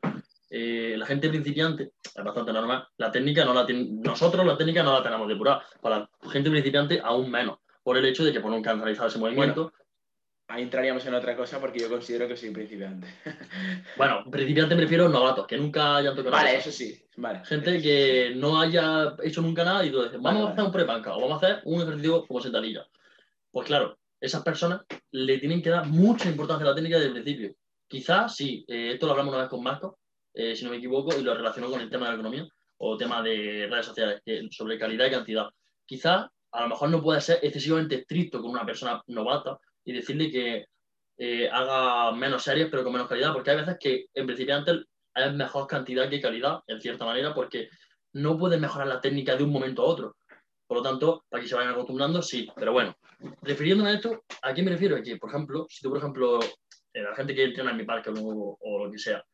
eh, 0.51 0.95
la 0.97 1.07
gente 1.07 1.29
principiante, 1.29 1.93
es 2.03 2.25
bastante 2.25 2.53
normal, 2.53 2.89
la 2.97 3.11
técnica 3.13 3.45
no 3.45 3.53
la 3.53 3.67
nosotros 3.69 4.47
la 4.47 4.57
técnica 4.57 4.83
no 4.83 4.95
la 4.95 5.03
tenemos 5.03 5.29
depurada, 5.29 5.63
para 5.83 5.99
la 5.99 6.31
gente 6.31 6.51
principiante 6.51 7.01
aún 7.05 7.31
menos, 7.31 7.59
por 7.83 7.99
el 7.99 8.07
hecho 8.07 8.25
de 8.25 8.33
que 8.33 8.41
por 8.41 8.51
nunca 8.51 8.71
han 8.71 8.81
realizado 8.81 9.09
ese 9.09 9.19
movimiento. 9.19 9.73
ahí 10.49 10.63
entraríamos 10.63 11.05
en 11.05 11.13
otra 11.13 11.37
cosa 11.37 11.61
porque 11.61 11.81
yo 11.81 11.91
considero 11.91 12.27
que 12.27 12.37
soy 12.37 12.51
principiante. 12.51 13.07
bueno, 13.99 14.25
principiante 14.31 14.75
me 14.75 14.81
refiero 14.83 15.05
a 15.05 15.09
novatos, 15.11 15.47
que 15.47 15.59
nunca 15.59 15.97
hayan 15.97 16.17
tocado 16.17 16.35
Vale, 16.35 16.57
eso 16.57 16.73
sí, 16.73 16.99
vale. 17.19 17.45
Gente 17.45 17.83
que 17.83 18.33
no 18.35 18.59
haya 18.59 19.17
hecho 19.23 19.43
nunca 19.43 19.65
nada 19.65 19.85
y 19.85 19.91
tú 19.91 20.03
dices, 20.03 20.19
vamos 20.23 20.49
a 20.49 20.53
hacer 20.53 20.65
un 20.65 20.73
pre-banca 20.73 21.15
o 21.15 21.21
vamos 21.21 21.43
a 21.43 21.47
hacer 21.47 21.61
un 21.65 21.83
ejercicio 21.83 22.27
como 22.27 22.41
sentadilla. 22.41 22.87
Pues 23.51 23.67
claro, 23.67 23.99
esas 24.21 24.43
personas 24.43 24.83
le 25.13 25.39
tienen 25.39 25.63
que 25.63 25.71
dar 25.71 25.87
mucha 25.87 26.29
importancia 26.29 26.67
a 26.67 26.71
la 26.71 26.75
técnica 26.75 26.97
desde 26.97 27.09
el 27.09 27.23
principio. 27.23 27.55
Quizás, 27.87 28.37
sí, 28.37 28.65
eh, 28.69 28.93
esto 28.93 29.07
lo 29.07 29.13
hablamos 29.13 29.33
una 29.33 29.43
vez 29.43 29.51
con 29.51 29.63
Marco, 29.63 29.99
eh, 30.35 30.55
si 30.55 30.65
no 30.65 30.71
me 30.71 30.77
equivoco, 30.77 31.17
y 31.19 31.23
lo 31.23 31.35
relaciono 31.35 31.71
con 31.71 31.81
el 31.81 31.89
tema 31.89 32.07
de 32.07 32.13
la 32.13 32.15
economía 32.17 32.47
o 32.79 32.97
tema 32.97 33.23
de 33.23 33.67
redes 33.69 33.87
sociales, 33.87 34.23
sobre 34.51 34.79
calidad 34.79 35.07
y 35.07 35.11
cantidad. 35.11 35.49
Quizás 35.85 36.27
a 36.53 36.63
lo 36.63 36.69
mejor 36.69 36.91
no 36.91 37.03
puede 37.03 37.21
ser 37.21 37.41
excesivamente 37.43 37.97
estricto 37.97 38.41
con 38.41 38.51
una 38.51 38.65
persona 38.65 39.03
novata 39.07 39.59
y 39.85 39.93
decirle 39.93 40.31
que 40.31 40.67
eh, 41.17 41.49
haga 41.51 42.13
menos 42.13 42.43
series 42.43 42.69
pero 42.71 42.85
con 42.85 42.93
menos 42.93 43.09
calidad, 43.09 43.33
porque 43.33 43.51
hay 43.51 43.57
veces 43.57 43.77
que 43.81 44.07
en 44.15 44.27
principiante 44.27 44.85
es 45.15 45.33
mejor 45.33 45.67
cantidad 45.67 46.09
que 46.09 46.21
calidad, 46.21 46.61
en 46.67 46.81
cierta 46.81 47.05
manera, 47.05 47.35
porque 47.35 47.69
no 48.13 48.39
puedes 48.39 48.61
mejorar 48.61 48.87
la 48.87 49.01
técnica 49.01 49.37
de 49.37 49.45
un 49.45 49.51
momento 49.51 49.83
a 49.83 49.87
otro. 49.87 50.17
Por 50.69 50.77
lo 50.77 50.83
tanto, 50.83 51.25
para 51.29 51.43
que 51.43 51.49
se 51.49 51.57
vayan 51.57 51.73
acostumbrando, 51.73 52.23
sí. 52.23 52.47
Pero 52.55 52.73
bueno, 52.73 52.95
refiriéndome 53.43 53.91
a 53.91 53.95
esto, 53.95 54.23
¿a 54.43 54.55
qué 54.55 54.63
me 54.63 54.71
refiero? 54.71 55.03
Que, 55.03 55.17
por 55.17 55.31
ejemplo, 55.31 55.67
si 55.69 55.83
tú, 55.83 55.89
por 55.89 55.99
ejemplo, 55.99 56.39
eh, 56.93 57.03
la 57.03 57.15
gente 57.17 57.35
que 57.35 57.43
entrena 57.43 57.73
en 57.73 57.79
mi 57.79 57.85
parque 57.85 58.11
o, 58.11 58.59
o 58.61 58.85
lo 58.85 58.91
que 58.93 58.99
sea, 58.99 59.25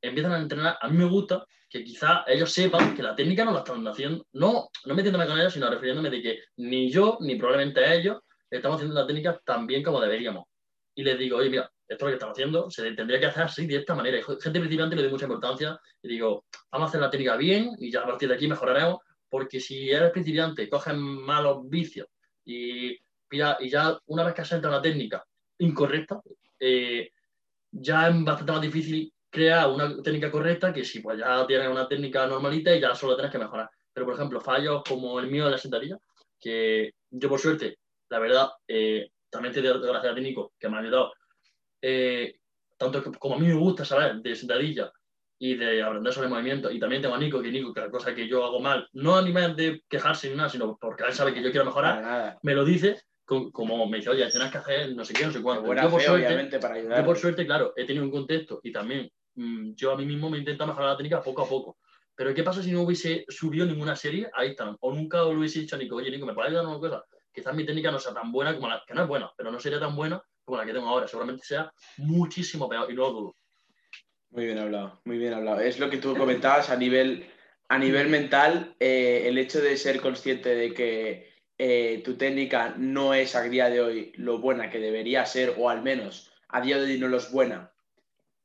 empiezan 0.00 0.32
a 0.32 0.38
entrenar, 0.38 0.78
a 0.80 0.88
mí 0.88 0.96
me 0.96 1.04
gusta 1.04 1.44
que 1.68 1.84
quizá 1.84 2.24
ellos 2.26 2.50
sepan 2.50 2.96
que 2.96 3.02
la 3.02 3.14
técnica 3.14 3.44
no 3.44 3.52
la 3.52 3.58
están 3.58 3.86
haciendo, 3.86 4.26
no, 4.32 4.70
no 4.86 4.94
metiéndome 4.94 5.26
con 5.26 5.38
ellos, 5.38 5.52
sino 5.52 5.70
refiriéndome 5.70 6.10
de 6.10 6.22
que 6.22 6.38
ni 6.56 6.90
yo, 6.90 7.18
ni 7.20 7.36
probablemente 7.36 7.94
ellos, 7.94 8.18
estamos 8.50 8.76
haciendo 8.76 9.00
la 9.00 9.06
técnica 9.06 9.40
tan 9.44 9.66
bien 9.66 9.82
como 9.82 10.00
deberíamos. 10.00 10.46
Y 10.96 11.04
les 11.04 11.18
digo, 11.18 11.36
oye, 11.36 11.48
mira, 11.48 11.70
esto 11.86 11.94
es 11.94 12.00
lo 12.02 12.08
que 12.08 12.14
estamos 12.14 12.32
haciendo, 12.32 12.70
se 12.70 12.90
tendría 12.92 13.20
que 13.20 13.26
hacer 13.26 13.44
así, 13.44 13.66
de 13.66 13.76
esta 13.76 13.94
manera. 13.94 14.18
Y 14.18 14.22
gente 14.22 14.58
principiante 14.58 14.96
le 14.96 15.02
doy 15.02 15.10
mucha 15.12 15.26
importancia 15.26 15.78
y 16.02 16.08
digo, 16.08 16.44
vamos 16.72 16.86
a 16.86 16.88
hacer 16.88 17.00
la 17.00 17.10
técnica 17.10 17.36
bien 17.36 17.70
y 17.78 17.90
ya 17.90 18.00
a 18.00 18.06
partir 18.06 18.28
de 18.28 18.34
aquí 18.34 18.48
mejoraremos, 18.48 18.98
porque 19.30 19.60
si 19.60 19.90
eres 19.90 20.10
principiante, 20.10 20.68
coges 20.68 20.94
malos 20.96 21.68
vicios 21.68 22.08
y, 22.44 22.98
ya 23.32 23.56
una 24.06 24.24
vez 24.24 24.34
que 24.34 24.42
has 24.42 24.52
entrado 24.52 24.76
en 24.76 24.82
la 24.82 24.82
técnica 24.82 25.24
incorrecta, 25.58 26.20
eh, 26.58 27.10
ya 27.70 28.08
es 28.08 28.24
bastante 28.24 28.52
más 28.52 28.60
difícil 28.60 29.12
crea 29.30 29.68
una 29.68 30.02
técnica 30.02 30.30
correcta 30.30 30.72
que 30.72 30.84
si 30.84 31.00
pues 31.00 31.18
ya 31.18 31.46
tienes 31.46 31.68
una 31.68 31.86
técnica 31.86 32.26
normalita 32.26 32.74
y 32.74 32.80
ya 32.80 32.94
solo 32.94 33.14
tienes 33.14 33.30
que 33.30 33.38
mejorar. 33.38 33.70
Pero, 33.92 34.06
por 34.06 34.14
ejemplo, 34.16 34.40
fallos 34.40 34.82
como 34.86 35.18
el 35.20 35.30
mío 35.30 35.44
de 35.44 35.52
la 35.52 35.58
sentadilla, 35.58 35.96
que 36.38 36.92
yo 37.10 37.28
por 37.28 37.38
suerte, 37.38 37.78
la 38.08 38.18
verdad, 38.18 38.48
eh, 38.66 39.10
también 39.28 39.54
te 39.54 39.62
doy 39.62 39.80
gracias 39.80 40.12
a 40.12 40.14
ti, 40.14 40.20
Nico, 40.20 40.52
que 40.58 40.68
me 40.68 40.76
ha 40.76 40.80
ayudado. 40.80 41.12
Eh, 41.80 42.34
tanto 42.76 43.02
como 43.18 43.36
a 43.36 43.38
mí 43.38 43.46
me 43.46 43.54
gusta 43.54 43.84
saber 43.84 44.16
de 44.16 44.34
sentadilla 44.34 44.92
y 45.40 45.56
de 45.56 45.82
aprender 45.82 46.12
sobre 46.12 46.28
movimiento, 46.28 46.70
y 46.70 46.78
también 46.78 47.02
tengo 47.02 47.16
a 47.16 47.18
Nico, 47.18 47.42
que 47.42 47.50
Nico, 47.50 47.74
que 47.74 47.80
la 47.80 47.90
cosa 47.90 48.14
que 48.14 48.28
yo 48.28 48.44
hago 48.44 48.60
mal, 48.60 48.86
no 48.92 49.16
a 49.16 49.22
nivel 49.22 49.56
de 49.56 49.82
quejarse 49.88 50.30
ni 50.30 50.36
nada, 50.36 50.48
sino 50.48 50.76
porque 50.80 51.02
él 51.02 51.12
sabe 51.12 51.34
que 51.34 51.42
yo 51.42 51.50
quiero 51.50 51.64
mejorar, 51.64 52.38
me 52.42 52.54
lo 52.54 52.64
dice, 52.64 53.00
como 53.24 53.88
me 53.88 53.96
dice, 53.96 54.10
oye, 54.10 54.28
tienes 54.30 54.50
que 54.50 54.58
hacer 54.58 54.94
no 54.94 55.04
sé 55.04 55.14
qué, 55.14 55.24
no 55.24 55.32
sé 55.32 55.42
cuánto. 55.42 55.74
Yo 55.74 55.90
por, 55.90 56.00
suerte, 56.00 56.58
para 56.58 56.78
yo 56.80 57.04
por 57.04 57.16
suerte, 57.16 57.46
claro, 57.46 57.72
he 57.76 57.84
tenido 57.84 58.04
un 58.04 58.10
contexto 58.10 58.60
y 58.62 58.70
también 58.70 59.10
Mm, 59.40 59.74
yo 59.74 59.92
a 59.92 59.96
mí 59.96 60.04
mismo 60.04 60.28
me 60.28 60.38
intento 60.38 60.66
mejorar 60.66 60.90
la 60.90 60.96
técnica 60.96 61.22
poco 61.22 61.42
a 61.42 61.48
poco. 61.48 61.78
Pero 62.14 62.34
¿qué 62.34 62.42
pasa 62.42 62.62
si 62.62 62.72
no 62.72 62.82
hubiese 62.82 63.24
subido 63.28 63.64
ninguna 63.64 63.96
serie 63.96 64.30
a 64.34 64.44
Instagram? 64.44 64.76
O 64.80 64.92
nunca 64.92 65.18
lo 65.18 65.30
hubiese 65.30 65.60
dicho 65.60 65.76
a 65.76 65.78
Nico, 65.78 65.96
oye 65.96 66.10
Nico, 66.10 66.26
¿me 66.26 66.34
puedes 66.34 66.50
ayudar 66.50 66.66
una 66.66 66.78
cosa? 66.78 67.04
Quizás 67.32 67.54
mi 67.54 67.64
técnica 67.64 67.90
no 67.90 67.98
sea 67.98 68.12
tan 68.12 68.32
buena 68.32 68.54
como 68.54 68.68
la, 68.68 68.82
que 68.86 68.92
no 68.92 69.02
es 69.02 69.08
buena, 69.08 69.30
pero 69.36 69.50
no 69.50 69.60
sería 69.60 69.80
tan 69.80 69.94
buena 69.96 70.22
como 70.44 70.58
la 70.58 70.66
que 70.66 70.72
tengo 70.72 70.88
ahora. 70.88 71.06
Seguramente 71.06 71.44
sea 71.44 71.72
muchísimo 71.98 72.68
peor 72.68 72.90
y 72.90 72.94
no 72.94 73.02
lo 73.02 73.12
dudo. 73.12 73.36
Muy 74.30 74.44
bien 74.44 74.58
hablado, 74.58 75.00
muy 75.04 75.18
bien 75.18 75.34
hablado. 75.34 75.60
Es 75.60 75.80
lo 75.80 75.90
que 75.90 75.96
tú 75.96 76.16
comentabas 76.16 76.70
a 76.70 76.76
nivel, 76.76 77.28
a 77.68 77.78
nivel 77.78 78.08
mental, 78.08 78.76
eh, 78.78 79.24
el 79.26 79.38
hecho 79.38 79.60
de 79.60 79.76
ser 79.76 80.00
consciente 80.00 80.54
de 80.54 80.72
que 80.72 81.32
eh, 81.58 82.00
tu 82.04 82.16
técnica 82.16 82.74
no 82.78 83.12
es 83.12 83.34
a 83.34 83.42
día 83.42 83.68
de 83.68 83.80
hoy 83.80 84.12
lo 84.14 84.38
buena 84.38 84.70
que 84.70 84.78
debería 84.78 85.26
ser, 85.26 85.54
o 85.58 85.68
al 85.68 85.82
menos 85.82 86.32
a 86.48 86.60
día 86.60 86.78
de 86.78 86.84
hoy 86.84 86.98
no 86.98 87.08
lo 87.08 87.16
es 87.16 87.30
buena, 87.32 87.72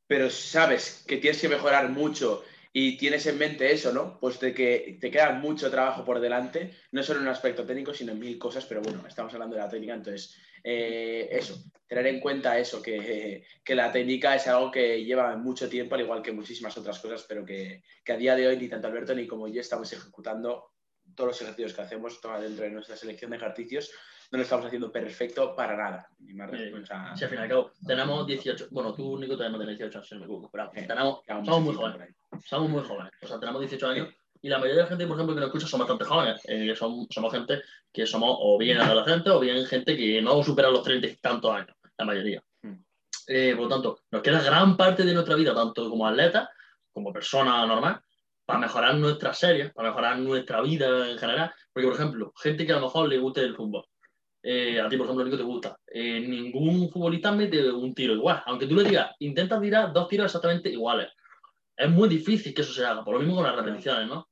pero 0.08 0.30
sabes 0.32 1.06
que 1.08 1.18
tienes 1.18 1.39
que 1.39 1.50
mejorar 1.50 1.89
mucho 1.89 2.44
y 2.77 2.98
tienes 2.98 3.25
en 3.25 3.38
mente 3.38 3.72
eso, 3.72 3.94
¿no? 3.94 4.20
Pues 4.20 4.38
de 4.41 4.53
que 4.53 4.98
te 5.00 5.10
queda 5.10 5.32
mucho 5.32 5.72
trabajo 5.72 6.03
por 6.03 6.20
delante, 6.20 6.75
no 6.91 7.03
solo 7.03 7.20
en 7.22 7.27
un 7.27 7.32
aspecto 7.32 7.65
técnico, 7.65 7.94
sino 7.94 8.12
en 8.12 8.20
mil 8.20 8.38
cosas, 8.38 8.65
pero 8.65 8.82
bueno, 8.82 9.01
estamos 9.08 9.34
hablando 9.34 9.55
de 9.55 9.62
la 9.62 9.70
técnica, 9.70 9.94
entonces 9.94 10.36
eh, 10.62 11.29
eso, 11.32 11.55
tener 11.88 12.05
en 12.08 12.20
cuenta 12.20 12.60
eso, 12.60 12.82
que, 12.82 13.46
la 13.70 13.94
técnica 13.94 14.36
es 14.36 14.48
algo 14.48 14.72
que 14.72 15.05
lleva 15.05 15.38
mucho 15.38 15.70
tiempo, 15.70 15.96
al 15.96 16.01
igual 16.01 16.22
que 16.22 16.34
muchísimas 16.34 16.77
otras 16.77 17.00
cosas, 17.00 17.24
pero 17.25 17.46
que, 17.46 17.82
que, 18.03 18.12
a 18.12 18.17
día 18.17 18.36
de 18.36 18.46
hoy 18.46 18.58
ni 18.58 18.67
tanto 18.67 18.88
Alberto 18.88 19.15
ni 19.15 19.25
como 19.25 19.48
yo 19.48 19.62
estamos 19.62 19.94
ejecutando 19.94 20.75
todos 21.15 21.29
los 21.29 21.41
ejercicios 21.41 21.74
que 21.74 21.81
hacemos 21.81 22.19
dentro 22.41 22.63
de 22.63 22.72
nuestra 22.72 22.95
selección 22.95 23.31
de 23.31 23.38
ejercicios 23.38 23.91
no 24.31 24.38
lo 24.38 24.43
estamos 24.43 24.65
haciendo 24.65 24.91
perfecto 24.91 25.55
para 25.55 25.77
nada. 25.77 26.10
Ni 26.19 26.34
más 26.34 26.50
sí, 26.51 26.57
sí, 26.57 27.24
al 27.24 27.29
fin 27.29 27.39
y 27.39 27.41
al 27.41 27.50
cabo, 27.50 27.72
tenemos 27.86 28.27
18, 28.27 28.67
bueno, 28.72 28.93
tú, 28.93 29.17
Nico, 29.17 29.34
todavía 29.34 29.57
no 29.57 29.63
tienes 29.63 29.77
18 29.77 29.98
años, 29.98 30.12
me 30.12 30.25
equivoco, 30.25 30.50
pero 30.51 30.69
tenemos, 30.74 31.19
somos 31.25 31.62
muy 31.62 31.75
jóvenes, 31.75 32.15
somos 32.45 32.69
muy 32.69 32.84
jóvenes, 32.84 33.12
o 33.22 33.27
sea, 33.27 33.39
tenemos 33.39 33.62
18 33.62 33.88
años 33.88 34.10
y 34.41 34.50
la 34.50 34.60
mayoría 34.60 34.77
de 34.77 34.84
la 34.84 34.89
gente, 34.89 35.07
por 35.07 35.15
ejemplo, 35.15 35.34
que 35.34 35.41
nos 35.41 35.48
escucha 35.48 35.67
son 35.67 35.79
bastante 35.79 36.05
jóvenes, 36.05 36.41
eh, 36.45 36.75
somos, 36.75 37.07
somos 37.10 37.34
gente 37.34 37.62
que 37.91 38.05
somos 38.05 38.38
o 38.39 38.57
bien 38.57 38.77
adolescentes 38.77 39.34
o 39.34 39.39
bien 39.39 39.65
gente 39.65 39.98
que 39.98 40.22
no 40.22 40.43
supera 40.43 40.69
los 40.69 40.84
30 40.84 41.07
y 41.07 41.15
tantos 41.15 41.51
años. 41.51 41.75
la 41.98 42.05
mayoría. 42.05 42.43
Hmm. 42.62 42.75
Eh, 43.27 43.53
por 43.55 43.63
lo 43.63 43.69
tanto, 43.69 44.00
nos 44.12 44.22
queda 44.22 44.43
gran 44.43 44.77
parte 44.77 45.03
de 45.03 45.13
nuestra 45.13 45.36
vida, 45.36 45.55
tanto 45.55 45.89
como 45.89 46.07
atleta, 46.07 46.50
como 46.91 47.12
persona 47.12 47.65
normal, 47.65 48.01
para 48.46 48.60
mejorar 48.60 48.96
nuestras 48.96 49.40
series, 49.40 49.74
para 49.74 49.90
mejorar 49.90 50.20
nuestra 50.20 50.62
vida 50.62 51.10
en 51.10 51.18
general. 51.18 51.54
Porque, 51.74 51.88
por 51.88 51.96
ejemplo, 51.96 52.34
gente 52.42 52.66
que 52.66 52.72
a 52.72 52.75
lo 52.75 52.84
mejor 52.84 53.10
le 53.10 53.18
guste 53.18 53.42
el 53.42 53.56
fútbol, 53.56 53.86
eh, 54.44 54.80
a 54.80 54.88
ti, 54.88 54.96
por 54.96 55.08
ejemplo, 55.08 55.25
Nico, 55.25 55.38
te 55.38 55.44
gusta, 55.44 55.80
eh, 55.88 56.20
ningún 56.20 56.90
futbolista 56.92 57.32
mete 57.32 57.72
un 57.72 57.96
tiro 57.96 58.14
igual. 58.14 58.44
Aunque 58.46 58.68
tú 58.68 58.75
le 58.75 58.84
digas, 58.84 59.12
intenta 59.20 59.60
tirar 59.60 59.92
dos 59.92 60.08
tiros 60.08 60.25
exactamente 60.25 60.70
iguales. 60.70 61.12
Es 61.75 61.90
muy 61.90 62.08
difícil 62.08 62.54
que 62.54 62.62
eso 62.62 62.72
se 62.72 62.86
haga, 62.86 63.04
por 63.04 63.16
lo 63.16 63.20
mismo 63.20 63.36
con 63.36 63.44
las 63.44 63.56
repeticiones, 63.56 64.08
¿no? 64.08 64.30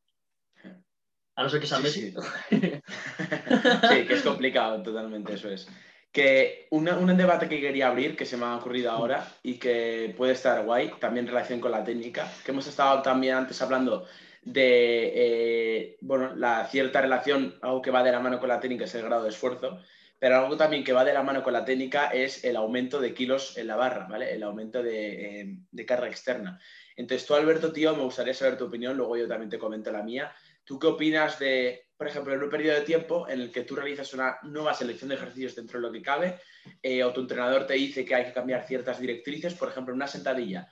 A 1.36 1.42
no 1.42 1.50
ser 1.50 1.60
que 1.60 1.68
sea 1.68 1.80
Messi. 1.80 2.12
Sí. 2.12 2.18
sí, 2.52 4.08
que 4.08 4.14
es 4.14 4.22
complicado, 4.22 4.84
totalmente, 4.84 5.34
eso 5.34 5.50
es. 5.50 5.68
Que 6.14 6.68
un 6.70 6.86
debate 7.18 7.50
que 7.50 7.60
quería 7.60 7.88
abrir, 7.88 8.16
que 8.16 8.26
se 8.26 8.38
me 8.38 8.46
ha 8.46 8.56
ocurrido 8.56 8.92
ahora 8.92 9.28
y 9.42 9.56
que 9.56 10.14
puede 10.16 10.34
estar 10.34 10.64
guay, 10.64 10.92
también 11.00 11.26
en 11.26 11.34
relación 11.34 11.60
con 11.60 11.72
la 11.72 11.84
técnica, 11.84 12.32
que 12.46 12.52
hemos 12.52 12.68
estado 12.68 13.02
también 13.02 13.36
antes 13.36 13.62
hablando 13.62 14.06
de, 14.44 15.12
eh, 15.16 15.98
bueno, 16.02 16.36
la 16.36 16.68
cierta 16.68 17.02
relación, 17.02 17.56
algo 17.62 17.82
que 17.82 17.92
va 17.92 18.04
de 18.04 18.12
la 18.12 18.20
mano 18.20 18.40
con 18.40 18.50
la 18.50 18.60
técnica 18.60 18.86
es 18.86 18.94
el 18.94 19.04
grado 19.04 19.24
de 19.24 19.30
esfuerzo, 19.30 19.80
pero 20.20 20.38
algo 20.38 20.56
también 20.56 20.84
que 20.84 20.94
va 20.94 21.04
de 21.04 21.14
la 21.14 21.24
mano 21.24 21.44
con 21.44 21.52
la 21.52 21.66
técnica 21.66 22.08
es 22.08 22.44
el 22.46 22.58
aumento 22.58 23.02
de 23.02 23.14
kilos 23.14 23.58
en 23.58 23.68
la 23.68 23.76
barra, 23.76 24.08
¿vale? 24.08 24.34
El 24.34 24.44
aumento 24.44 24.84
de, 24.84 25.42
eh, 25.42 25.58
de 25.72 25.86
carga 25.86 26.08
externa. 26.08 26.60
Entonces, 26.96 27.26
tú, 27.28 27.34
Alberto, 27.34 27.74
tío, 27.74 27.96
me 27.96 28.04
gustaría 28.04 28.34
saber 28.34 28.58
tu 28.58 28.66
opinión, 28.66 28.96
luego 28.96 29.18
yo 29.18 29.28
también 29.28 29.50
te 29.50 29.58
comento 29.58 29.92
la 29.92 30.04
mía. 30.04 30.32
¿Tú 30.64 30.80
qué 30.80 30.88
opinas 30.88 31.40
de, 31.40 31.88
por 32.04 32.10
ejemplo, 32.10 32.34
en 32.34 32.44
un 32.44 32.50
periodo 32.50 32.80
de 32.80 32.86
tiempo 32.86 33.30
en 33.30 33.40
el 33.40 33.50
que 33.50 33.62
tú 33.62 33.78
realizas 33.78 34.14
una 34.14 34.38
nueva 34.44 34.74
selección 34.74 35.08
de 35.08 35.16
ejercicios 35.16 35.56
dentro 35.56 35.80
de 35.80 35.88
lo 35.88 35.94
que 35.94 36.02
cabe, 36.02 36.38
eh, 36.82 37.02
o 37.02 37.14
tu 37.14 37.22
entrenador 37.22 37.66
te 37.66 37.76
dice 37.76 38.04
que 38.04 38.14
hay 38.14 38.26
que 38.26 38.34
cambiar 38.34 38.68
ciertas 38.68 39.00
directrices, 39.00 39.54
por 39.54 39.70
ejemplo, 39.70 39.94
una 39.94 40.06
sentadilla? 40.06 40.68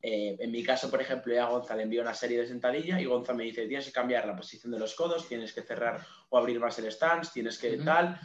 Eh, 0.00 0.36
en 0.38 0.52
mi 0.52 0.62
caso, 0.62 0.88
por 0.88 1.02
ejemplo, 1.02 1.34
yo 1.34 1.42
a 1.42 1.48
Gonza 1.48 1.74
le 1.74 1.82
envío 1.82 2.02
una 2.02 2.14
serie 2.14 2.38
de 2.38 2.46
sentadillas 2.46 3.00
y 3.00 3.04
Gonza 3.04 3.34
me 3.34 3.42
dice, 3.42 3.66
tienes 3.66 3.86
que 3.86 3.90
cambiar 3.90 4.28
la 4.28 4.36
posición 4.36 4.70
de 4.70 4.78
los 4.78 4.94
codos, 4.94 5.26
tienes 5.26 5.52
que 5.52 5.62
cerrar 5.62 6.06
o 6.28 6.38
abrir 6.38 6.60
más 6.60 6.78
el 6.78 6.92
stance, 6.92 7.32
tienes 7.34 7.58
que 7.58 7.78
tal 7.78 8.20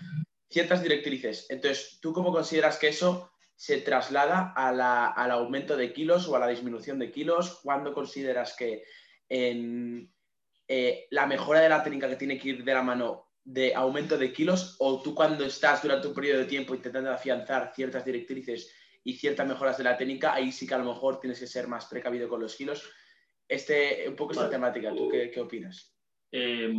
ciertas 0.47 0.83
directrices. 0.83 1.47
Entonces, 1.49 1.97
¿tú 1.99 2.13
cómo 2.13 2.31
consideras 2.31 2.77
que 2.77 2.89
eso 2.89 3.31
se 3.55 3.81
traslada 3.81 4.53
al 4.55 5.31
aumento 5.31 5.75
de 5.75 5.93
kilos 5.93 6.27
o 6.27 6.35
a 6.35 6.39
la 6.39 6.47
disminución 6.47 6.99
de 6.99 7.09
kilos? 7.09 7.59
¿Cuándo 7.63 7.91
consideras 7.91 8.55
que 8.55 8.83
en, 9.29 10.13
eh, 10.73 11.07
la 11.09 11.27
mejora 11.27 11.59
de 11.59 11.67
la 11.67 11.83
técnica 11.83 12.07
que 12.07 12.15
tiene 12.15 12.39
que 12.39 12.47
ir 12.47 12.63
de 12.63 12.73
la 12.73 12.81
mano 12.81 13.33
de 13.43 13.75
aumento 13.75 14.17
de 14.17 14.31
kilos 14.31 14.77
o 14.79 15.01
tú 15.01 15.13
cuando 15.13 15.43
estás 15.43 15.81
durante 15.81 16.07
un 16.07 16.13
periodo 16.13 16.39
de 16.39 16.45
tiempo 16.45 16.73
intentando 16.73 17.11
afianzar 17.11 17.73
ciertas 17.75 18.05
directrices 18.05 18.73
y 19.03 19.15
ciertas 19.15 19.45
mejoras 19.45 19.77
de 19.77 19.83
la 19.83 19.97
técnica, 19.97 20.33
ahí 20.33 20.49
sí 20.49 20.65
que 20.65 20.73
a 20.73 20.77
lo 20.77 20.85
mejor 20.85 21.19
tienes 21.19 21.41
que 21.41 21.47
ser 21.47 21.67
más 21.67 21.87
precavido 21.87 22.29
con 22.29 22.39
los 22.39 22.55
kilos. 22.55 22.89
Este, 23.49 24.07
un 24.07 24.15
poco 24.15 24.31
esta 24.31 24.49
temática, 24.49 24.95
¿tú 24.95 25.09
qué, 25.09 25.41
opinas? 25.41 25.93
Eh, 26.31 26.71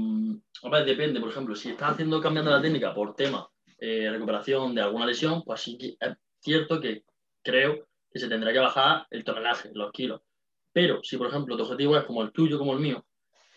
depende, 0.86 1.20
por 1.20 1.28
ejemplo, 1.28 1.54
si 1.54 1.72
estás 1.72 1.92
haciendo 1.92 2.18
cambiando 2.18 2.50
la 2.50 2.62
técnica 2.62 2.94
por 2.94 3.14
tema 3.14 3.46
eh, 3.76 4.08
recuperación 4.10 4.74
de 4.74 4.80
alguna 4.80 5.04
lesión, 5.04 5.42
pues 5.44 5.60
sí 5.60 5.76
que 5.76 5.96
es 6.00 6.16
cierto 6.40 6.80
que 6.80 7.04
creo 7.42 7.86
que 8.10 8.18
se 8.18 8.28
tendrá 8.30 8.54
que 8.54 8.58
bajar 8.58 9.06
el 9.10 9.22
tonelaje, 9.22 9.70
los 9.74 9.92
kilos. 9.92 10.22
Pero 10.72 11.02
si, 11.02 11.18
por 11.18 11.26
ejemplo, 11.26 11.58
tu 11.58 11.64
objetivo 11.64 11.98
es 11.98 12.04
como 12.04 12.22
el 12.22 12.32
tuyo, 12.32 12.56
como 12.56 12.72
el 12.72 12.80
mío, 12.80 13.04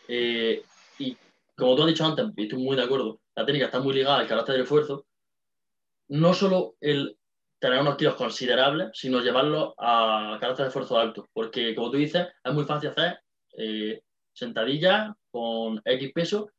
eh, 0.08 0.64
y 1.00 1.18
como 1.56 1.76
tú 1.76 1.84
has 1.84 1.88
dicho 1.88 2.06
antes, 2.06 2.26
y 2.36 2.44
estoy 2.44 2.60
muy 2.60 2.76
de 2.76 2.84
acuerdo, 2.84 3.20
la 3.36 3.46
técnica 3.46 3.66
está 3.66 3.80
muy 3.80 3.94
ligada 3.94 4.20
al 4.20 4.28
carácter 4.28 4.54
del 4.54 4.64
esfuerzo, 4.64 5.06
no 6.08 6.34
solo 6.34 6.76
el 6.82 7.18
tener 7.60 7.80
unos 7.80 7.96
kilos 7.96 8.16
considerables, 8.16 8.90
sino 8.94 9.22
llevarlo 9.22 9.74
a 9.78 10.38
carácter 10.40 10.66
de 10.66 10.68
esfuerzo 10.68 11.00
alto. 11.00 11.28
Porque, 11.34 11.74
como 11.74 11.90
tú 11.90 11.98
dices, 11.98 12.28
es 12.44 12.54
muy 12.54 12.66
fácil 12.66 12.90
hacer 12.90 13.20
eh, 13.58 14.02
sentadillas 14.34 15.14
con 15.32 15.82
X 15.84 16.12
peso 16.14 16.52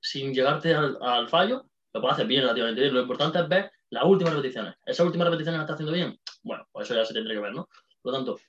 sin 0.00 0.32
llegarte 0.32 0.74
al 0.74 1.28
fallo 1.28 1.68
lo 1.92 2.00
puede 2.00 2.14
hacer 2.14 2.26
bien 2.26 2.42
relativamente 2.42 2.80
bien. 2.80 2.94
Lo 2.94 3.02
importante 3.02 3.38
es 3.38 3.48
ver 3.48 3.72
las 3.90 4.04
últimas 4.04 4.34
repeticiones. 4.34 4.74
¿Esas 4.84 5.06
últimas 5.06 5.26
repeticiones 5.26 5.58
las 5.58 5.64
está 5.64 5.74
haciendo 5.74 5.92
bien? 5.92 6.18
Bueno, 6.42 6.66
pues 6.72 6.86
eso 6.86 6.94
ya 6.98 7.04
se 7.04 7.14
tendría 7.14 7.36
que 7.36 7.42
ver, 7.42 7.54
¿no? 7.54 7.68
Por 8.02 8.12
lo 8.12 8.18
tanto, 8.18 8.40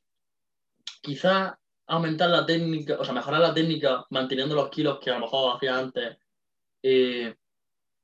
quizás 1.02 1.54
aumentar 1.89 2.30
la 2.30 2.45
técnica, 2.45 2.97
o 2.99 3.04
sea, 3.04 3.13
mejorar 3.13 3.41
la 3.41 3.54
técnica 3.54 4.06
manteniendo 4.12 4.56
los 4.56 4.69
kilos 4.69 4.99
que 4.99 5.10
a 5.10 5.15
lo 5.15 5.21
mejor 5.21 5.56
hacía 5.56 5.78
antes 5.78 6.17
eh, 6.84 7.36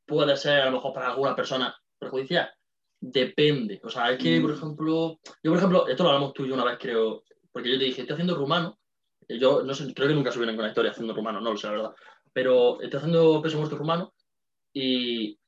puede 0.06 0.36
ser 0.36 0.62
a 0.62 0.66
lo 0.66 0.74
mejor 0.74 0.94
para 0.94 1.10
algunas 1.10 1.36
personas 1.36 1.76
perjudicial. 1.98 2.50
Depende. 3.00 3.80
O 3.84 3.90
sea, 3.90 4.12
es 4.12 4.18
que, 4.18 4.42
por 4.42 4.52
mm. 4.52 4.56
ejemplo, 4.56 5.20
yo, 5.44 5.52
por 5.52 5.58
ejemplo, 5.58 5.88
esto 5.88 6.04
lo 6.04 6.10
hablamos 6.10 6.34
tú 6.34 6.46
y 6.46 6.50
yo 6.50 6.56
una 6.56 6.66
vez, 6.66 6.78
creo, 6.80 7.24
porque 7.52 7.72
yo 7.72 7.78
te 7.78 7.86
dije, 7.86 8.02
estoy 8.02 8.16
haciendo 8.16 8.36
rumano. 8.36 8.80
Yo 9.30 9.64
no 9.64 9.74
sé, 9.74 9.94
creo 9.94 10.08
que 10.08 10.14
nunca 10.14 10.32
subí 10.32 10.46
ninguna 10.46 10.70
historia 10.70 10.92
haciendo 10.92 11.14
rumano, 11.14 11.40
no 11.40 11.52
lo 11.52 11.58
sé, 11.58 11.68
la 11.68 11.74
verdad. 11.74 11.96
Pero 12.34 12.82
estoy 12.82 12.98
haciendo 12.98 13.42
peso 13.42 13.58
muerto 13.58 13.78
rumano 13.78 14.14
y, 14.74 15.40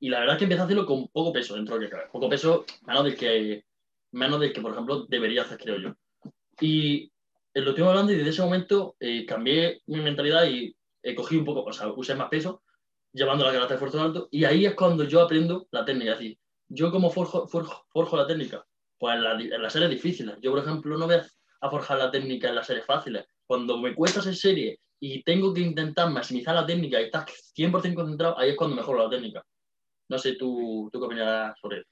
y, 0.00 0.08
la 0.08 0.20
verdad 0.20 0.34
es 0.34 0.38
que 0.38 0.44
empieza 0.44 0.62
a 0.62 0.66
hacerlo 0.66 0.86
con 0.86 1.08
poco 1.08 1.32
peso 1.32 1.54
dentro 1.54 1.78
de 1.78 1.86
que 1.86 1.90
cabe. 1.90 2.08
Poco 2.12 2.28
peso, 2.28 2.64
menos 2.86 3.04
del 3.04 3.16
que, 3.16 3.64
menos 4.12 4.40
del 4.40 4.52
que 4.52 4.60
por 4.60 4.72
ejemplo, 4.72 5.06
debería 5.08 5.42
hacer, 5.42 5.58
creo 5.58 5.78
yo. 5.78 5.94
Y 6.60 7.10
lo 7.60 7.70
estoy 7.70 7.84
hablando 7.84 8.12
y 8.12 8.16
desde 8.16 8.30
ese 8.30 8.42
momento 8.42 8.96
eh, 9.00 9.24
cambié 9.26 9.82
mi 9.86 10.00
mentalidad 10.00 10.44
y 10.46 10.74
eh, 11.02 11.14
cogí 11.14 11.36
un 11.36 11.44
poco, 11.44 11.64
o 11.64 11.72
sea, 11.72 11.88
usé 11.88 12.14
más 12.14 12.28
peso, 12.28 12.62
llevando 13.12 13.44
la 13.44 13.52
carga 13.52 13.66
de 13.66 13.74
esfuerzo 13.74 14.00
alto. 14.00 14.28
Y 14.30 14.44
ahí 14.44 14.66
es 14.66 14.74
cuando 14.74 15.04
yo 15.04 15.22
aprendo 15.22 15.66
la 15.70 15.84
técnica. 15.84 16.12
Es 16.12 16.18
decir, 16.18 16.38
yo 16.68 16.90
como 16.90 17.10
forjo, 17.10 17.46
forjo, 17.46 18.16
la 18.16 18.26
técnica, 18.26 18.64
pues 18.98 19.16
en, 19.16 19.24
la, 19.24 19.32
en, 19.32 19.62
las 19.62 19.72
series 19.72 19.90
difíciles. 19.90 20.36
Yo, 20.40 20.50
por 20.50 20.60
ejemplo, 20.60 20.96
no 20.96 21.06
voy 21.06 21.16
a 21.60 21.70
forjar 21.70 21.98
la 21.98 22.10
técnica 22.10 22.48
en 22.48 22.56
las 22.56 22.66
series 22.66 22.84
fáciles. 22.84 23.26
Cuando 23.46 23.78
me 23.78 23.94
cuesta 23.94 24.20
hacer 24.20 24.36
serie 24.36 24.80
y 25.00 25.22
tengo 25.22 25.54
que 25.54 25.60
intentar 25.60 26.10
maximizar 26.10 26.54
la 26.54 26.66
técnica 26.66 27.00
y 27.00 27.04
estás 27.04 27.52
100% 27.56 27.94
concentrado, 27.94 28.38
ahí 28.38 28.50
es 28.50 28.56
cuando 28.56 28.76
mejoro 28.76 29.04
la 29.04 29.10
técnica. 29.10 29.44
No 30.08 30.18
sé 30.18 30.34
tú, 30.34 30.88
tú 30.92 30.98
qué 30.98 31.06
opinarás 31.06 31.58
sobre 31.60 31.78
eso. 31.78 31.88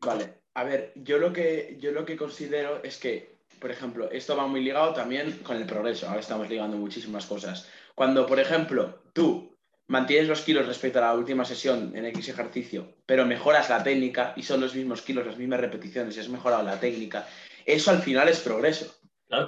Vale, 0.00 0.42
a 0.54 0.64
ver, 0.64 0.92
yo 0.96 1.18
lo, 1.18 1.32
que, 1.32 1.76
yo 1.80 1.92
lo 1.92 2.04
que 2.04 2.16
considero 2.16 2.82
es 2.82 2.98
que, 2.98 3.37
por 3.60 3.70
ejemplo, 3.70 4.10
esto 4.10 4.36
va 4.36 4.46
muy 4.46 4.62
ligado 4.62 4.92
también 4.94 5.40
con 5.42 5.56
el 5.56 5.66
progreso. 5.66 6.08
Ahora 6.08 6.20
estamos 6.20 6.48
ligando 6.48 6.76
muchísimas 6.76 7.26
cosas. 7.26 7.68
Cuando, 7.94 8.26
por 8.26 8.40
ejemplo, 8.40 9.02
tú 9.12 9.56
mantienes 9.86 10.28
los 10.28 10.42
kilos 10.42 10.66
respecto 10.66 10.98
a 10.98 11.02
la 11.02 11.14
última 11.14 11.44
sesión 11.44 11.96
en 11.96 12.04
X 12.06 12.28
ejercicio, 12.28 12.94
pero 13.06 13.26
mejoras 13.26 13.70
la 13.70 13.82
técnica 13.82 14.34
y 14.36 14.42
son 14.42 14.60
los 14.60 14.74
mismos 14.74 15.02
kilos, 15.02 15.26
las 15.26 15.38
mismas 15.38 15.60
repeticiones 15.60 16.16
y 16.16 16.20
has 16.20 16.28
mejorado 16.28 16.62
la 16.62 16.78
técnica, 16.78 17.26
eso 17.64 17.90
al 17.90 18.02
final 18.02 18.28
es 18.28 18.40
progreso. 18.40 18.94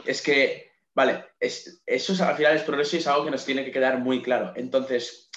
Es 0.04 0.22
que 0.22 0.70
Vale, 0.94 1.24
eso 1.38 2.24
al 2.24 2.36
final 2.36 2.56
es 2.56 2.62
progreso 2.62 2.96
y 2.96 2.98
es 2.98 3.06
algo 3.06 3.24
que 3.24 3.30
nos 3.30 3.44
tiene 3.44 3.64
que 3.64 3.70
quedar 3.70 3.98
muy 4.00 4.22
claro. 4.22 4.52
Entonces, 4.56 5.30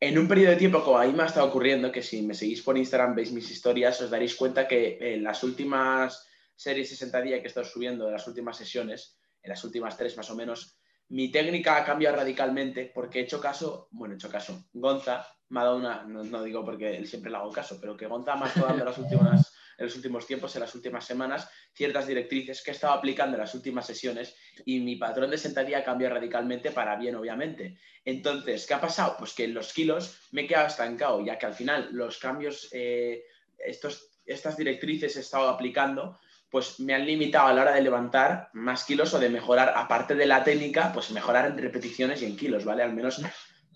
en 0.00 0.18
un 0.18 0.28
periodo 0.28 0.50
de 0.50 0.56
tiempo 0.56 0.82
como 0.82 0.98
ahí 0.98 1.12
me 1.12 1.22
ha 1.22 1.26
estado 1.26 1.46
ocurriendo, 1.46 1.92
que 1.92 2.02
si 2.02 2.22
me 2.22 2.34
seguís 2.34 2.62
por 2.62 2.76
Instagram, 2.76 3.14
veis 3.14 3.32
mis 3.32 3.50
historias, 3.50 4.00
os 4.00 4.10
daréis 4.10 4.34
cuenta 4.34 4.66
que 4.66 4.98
en 5.00 5.22
las 5.22 5.42
últimas 5.44 6.28
series 6.56 6.88
60 6.88 7.22
días 7.22 7.40
que 7.40 7.46
he 7.46 7.48
estado 7.48 7.66
subiendo, 7.66 8.06
de 8.06 8.12
las 8.12 8.26
últimas 8.26 8.56
sesiones, 8.56 9.18
en 9.42 9.50
las 9.50 9.62
últimas 9.62 9.96
tres 9.96 10.16
más 10.16 10.30
o 10.30 10.34
menos, 10.34 10.78
mi 11.08 11.30
técnica 11.30 11.76
ha 11.76 11.84
cambiado 11.84 12.16
radicalmente 12.16 12.90
porque 12.92 13.20
he 13.20 13.22
hecho 13.22 13.40
caso, 13.40 13.88
bueno, 13.92 14.14
he 14.14 14.16
hecho 14.16 14.28
caso, 14.28 14.64
Gonza 14.72 15.24
me 15.50 15.60
ha 15.60 15.64
dado 15.64 15.76
una, 15.76 16.02
no, 16.02 16.42
digo 16.42 16.64
porque 16.64 16.96
él 16.96 17.06
siempre 17.06 17.30
le 17.30 17.36
hago 17.36 17.52
caso, 17.52 17.78
pero 17.80 17.96
que 17.96 18.06
Gonza 18.06 18.34
me 18.34 18.46
ha 18.46 18.48
estado 18.48 18.66
dando 18.66 18.84
las 18.84 18.98
últimas 18.98 19.52
en 19.78 19.86
los 19.86 19.96
últimos 19.96 20.26
tiempos, 20.26 20.54
en 20.56 20.60
las 20.60 20.74
últimas 20.74 21.04
semanas, 21.04 21.48
ciertas 21.74 22.06
directrices 22.06 22.62
que 22.62 22.70
he 22.70 22.74
estado 22.74 22.94
aplicando 22.94 23.36
en 23.36 23.42
las 23.42 23.54
últimas 23.54 23.86
sesiones 23.86 24.34
y 24.64 24.80
mi 24.80 24.96
patrón 24.96 25.30
de 25.30 25.38
sentadilla 25.38 25.84
cambiado 25.84 26.14
radicalmente 26.14 26.70
para 26.70 26.96
bien, 26.96 27.14
obviamente. 27.14 27.78
Entonces, 28.04 28.66
¿qué 28.66 28.74
ha 28.74 28.80
pasado? 28.80 29.16
Pues 29.18 29.34
que 29.34 29.44
en 29.44 29.54
los 29.54 29.72
kilos 29.72 30.18
me 30.32 30.42
he 30.42 30.46
quedado 30.46 30.68
estancado, 30.68 31.24
ya 31.24 31.38
que 31.38 31.46
al 31.46 31.54
final 31.54 31.90
los 31.92 32.18
cambios, 32.18 32.68
eh, 32.72 33.24
estos, 33.58 34.20
estas 34.24 34.56
directrices 34.56 35.16
he 35.16 35.20
estado 35.20 35.48
aplicando, 35.48 36.18
pues 36.50 36.80
me 36.80 36.94
han 36.94 37.06
limitado 37.06 37.48
a 37.48 37.52
la 37.52 37.62
hora 37.62 37.74
de 37.74 37.82
levantar 37.82 38.50
más 38.52 38.84
kilos 38.84 39.12
o 39.14 39.18
de 39.18 39.28
mejorar, 39.28 39.72
aparte 39.76 40.14
de 40.14 40.26
la 40.26 40.44
técnica, 40.44 40.92
pues 40.92 41.10
mejorar 41.10 41.46
en 41.46 41.58
repeticiones 41.58 42.22
y 42.22 42.26
en 42.26 42.36
kilos, 42.36 42.64
¿vale? 42.64 42.82
Al 42.82 42.92
menos 42.92 43.20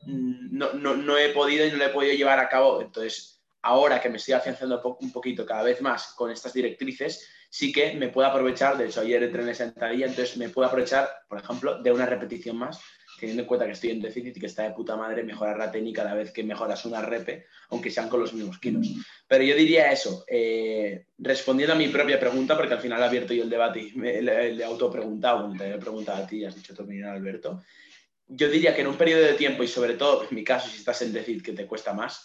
no, 0.07 0.73
no, 0.73 0.95
no 0.95 1.19
he 1.19 1.31
podido 1.31 1.67
y 1.67 1.71
no 1.71 1.77
lo 1.77 1.85
he 1.85 1.91
podido 1.91 2.15
llevar 2.15 2.39
a 2.39 2.49
cabo. 2.49 2.81
Entonces, 2.81 3.43
ahora 3.63 4.01
que 4.01 4.09
me 4.09 4.17
estoy 4.17 4.35
afianzando 4.35 4.81
un 5.01 5.13
poquito 5.13 5.45
cada 5.45 5.63
vez 5.63 5.81
más 5.81 6.15
con 6.15 6.31
estas 6.31 6.53
directrices, 6.53 7.29
sí 7.51 7.73
que 7.73 7.95
me 7.95 8.09
puedo 8.09 8.29
aprovechar, 8.29 8.79
de 8.79 8.87
hecho 8.87 9.01
ayer 9.01 9.23
entrené 9.23 9.55
sentadilla, 9.55 10.07
entonces 10.07 10.37
me 10.37 10.49
puedo 10.49 10.69
aprovechar, 10.69 11.11
por 11.29 11.39
ejemplo, 11.39 11.83
de 11.83 11.93
una 11.93 12.07
repetición 12.07 12.57
más, 12.57 12.81
teniendo 13.21 13.43
en 13.43 13.47
cuenta 13.47 13.67
que 13.67 13.73
estoy 13.73 13.91
en 13.91 14.01
déficit 14.01 14.37
y 14.37 14.41
que 14.41 14.47
está 14.47 14.63
de 14.63 14.71
puta 14.71 14.97
madre 14.97 15.23
mejorar 15.23 15.59
la 15.59 15.71
técnica 15.71 16.03
cada 16.03 16.15
vez 16.15 16.33
que 16.33 16.43
mejoras 16.43 16.87
una 16.87 17.03
repe, 17.03 17.47
aunque 17.69 17.91
sean 17.91 18.09
con 18.09 18.21
los 18.21 18.33
mismos 18.33 18.59
kilos. 18.59 18.89
Pero 19.29 19.45
yo 19.45 19.55
diría 19.55 19.93
eso, 19.93 20.25
eh, 20.27 21.05
respondiendo 21.19 21.75
a 21.75 21.79
mi 21.79 21.89
propia 21.89 22.19
pregunta, 22.19 22.57
porque 22.57 22.75
al 22.75 22.81
final 22.81 23.01
he 23.03 23.05
abierto 23.05 23.35
yo 23.35 23.45
el 23.45 23.51
debate 23.51 23.81
y 23.81 23.93
me, 23.93 24.23
le, 24.23 24.55
he 24.55 24.65
autopreguntado, 24.65 25.53
te 25.57 25.71
he 25.71 25.79
preguntado 25.79 26.25
a 26.25 26.27
ti, 26.27 26.45
has 26.45 26.57
dicho 26.57 26.73
opinión, 26.73 27.11
Alberto. 27.11 27.63
Yo 28.27 28.49
diría 28.49 28.75
que 28.75 28.81
en 28.81 28.87
un 28.87 28.97
periodo 28.97 29.23
de 29.23 29.35
tiempo, 29.35 29.63
y 29.63 29.69
sobre 29.69 29.95
todo 29.95 30.27
en 30.29 30.35
mi 30.35 30.43
caso, 30.43 30.71
si 30.71 30.79
estás 30.79 31.03
en 31.03 31.13
déficit, 31.13 31.45
que 31.45 31.53
te 31.53 31.67
cuesta 31.67 31.93
más, 31.93 32.25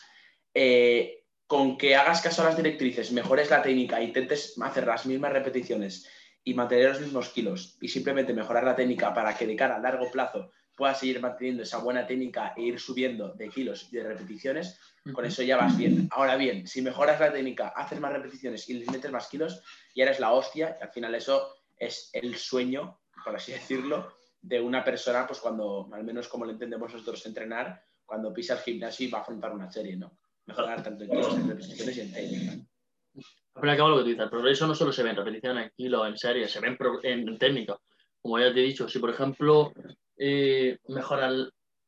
eh, 0.54 1.26
con 1.46 1.78
que 1.78 1.96
hagas 1.96 2.22
caso 2.22 2.42
a 2.42 2.46
las 2.46 2.58
directrices, 2.58 3.12
mejores 3.12 3.50
la 3.50 3.62
técnica, 3.62 4.02
intentes 4.02 4.56
hacer 4.62 4.88
las 4.88 5.06
mismas 5.06 5.34
repeticiones 5.34 6.08
y 6.44 6.54
mantener 6.54 6.90
los 6.90 7.02
mismos 7.02 7.30
kilos 7.30 7.78
y 7.82 7.90
simplemente 7.90 8.34
mejorar 8.34 8.64
la 8.64 8.76
técnica 8.76 9.14
para 9.14 9.36
que 9.36 9.46
de 9.46 9.56
cara 9.56 9.76
a 9.76 9.80
largo 9.80 10.10
plazo 10.12 10.52
puedas 10.76 11.00
seguir 11.00 11.20
manteniendo 11.22 11.64
esa 11.64 11.78
buena 11.78 12.06
técnica 12.06 12.54
e 12.56 12.64
ir 12.64 12.80
subiendo 12.80 13.34
de 13.34 13.50
kilos 13.50 13.88
y 13.92 13.96
de 13.96 14.04
repeticiones, 14.04 14.80
con 15.14 15.26
eso 15.26 15.42
ya 15.44 15.58
vas 15.58 15.78
bien. 15.78 16.10
Ahora 16.12 16.36
bien, 16.36 16.68
si 16.68 16.82
mejoras 16.82 17.20
la 17.20 17.32
técnica, 17.32 17.70
haces 17.70 18.00
más 18.00 18.12
repeticiones 18.12 18.70
y 18.70 18.76
les 18.76 18.92
metes 18.92 19.12
más 19.12 19.28
kilos, 19.28 19.62
ya 19.96 20.04
eres 20.04 20.20
la 20.20 20.34
hostia 20.34 20.78
y 20.80 20.84
al 20.84 20.92
final 20.92 21.16
eso 21.16 21.56
es 21.78 22.10
el 22.14 22.36
sueño, 22.36 23.00
por 23.24 23.36
así 23.36 23.52
decirlo, 23.54 24.14
de 24.42 24.62
una 24.62 24.84
persona, 24.84 25.26
pues 25.26 25.40
cuando, 25.40 25.90
al 25.92 26.04
menos 26.04 26.28
como 26.28 26.46
lo 26.46 26.52
entendemos 26.52 26.94
nosotros 26.94 27.26
entrenar, 27.26 27.82
cuando 28.06 28.34
pisa 28.34 28.54
el 28.54 28.60
gimnasio 28.60 29.08
y 29.08 29.12
va 29.12 29.20
a 29.20 29.22
afrontar 29.22 29.52
una 29.52 29.72
serie, 29.72 29.96
¿no? 29.96 30.18
Mejorar 30.46 30.84
tanto 30.84 31.04
en 31.04 31.10
kilos, 31.10 31.36
en 31.36 31.50
repeticiones 31.50 31.98
y 31.98 32.02
en 32.02 32.14
técnica. 32.14 32.52
Al 32.52 33.62
fin 33.62 33.70
y 33.70 33.72
al 33.72 33.78
cabo 33.78 33.90
lo 33.90 33.98
que 33.98 34.04
tú 34.04 34.10
dices, 34.10 34.28
pero 34.30 34.48
eso 34.48 34.68
no 34.68 34.76
solo 34.76 34.92
se 34.92 35.02
ve 35.02 35.10
en 35.12 35.16
repeticiones, 35.16 35.66
en 35.66 35.72
kilos, 35.76 36.08
en 36.08 36.18
series, 36.18 36.52
se 36.52 36.60
ve 36.60 36.78
en, 37.04 37.38
técnica. 37.40 37.80
Como 38.22 38.38
ya 38.38 38.54
te 38.54 38.60
he 38.60 38.64
dicho, 38.64 38.88
si 38.88 39.00
por 39.00 39.10
ejemplo 39.10 39.74
eh, 40.18 40.78
mejorar, 40.88 41.34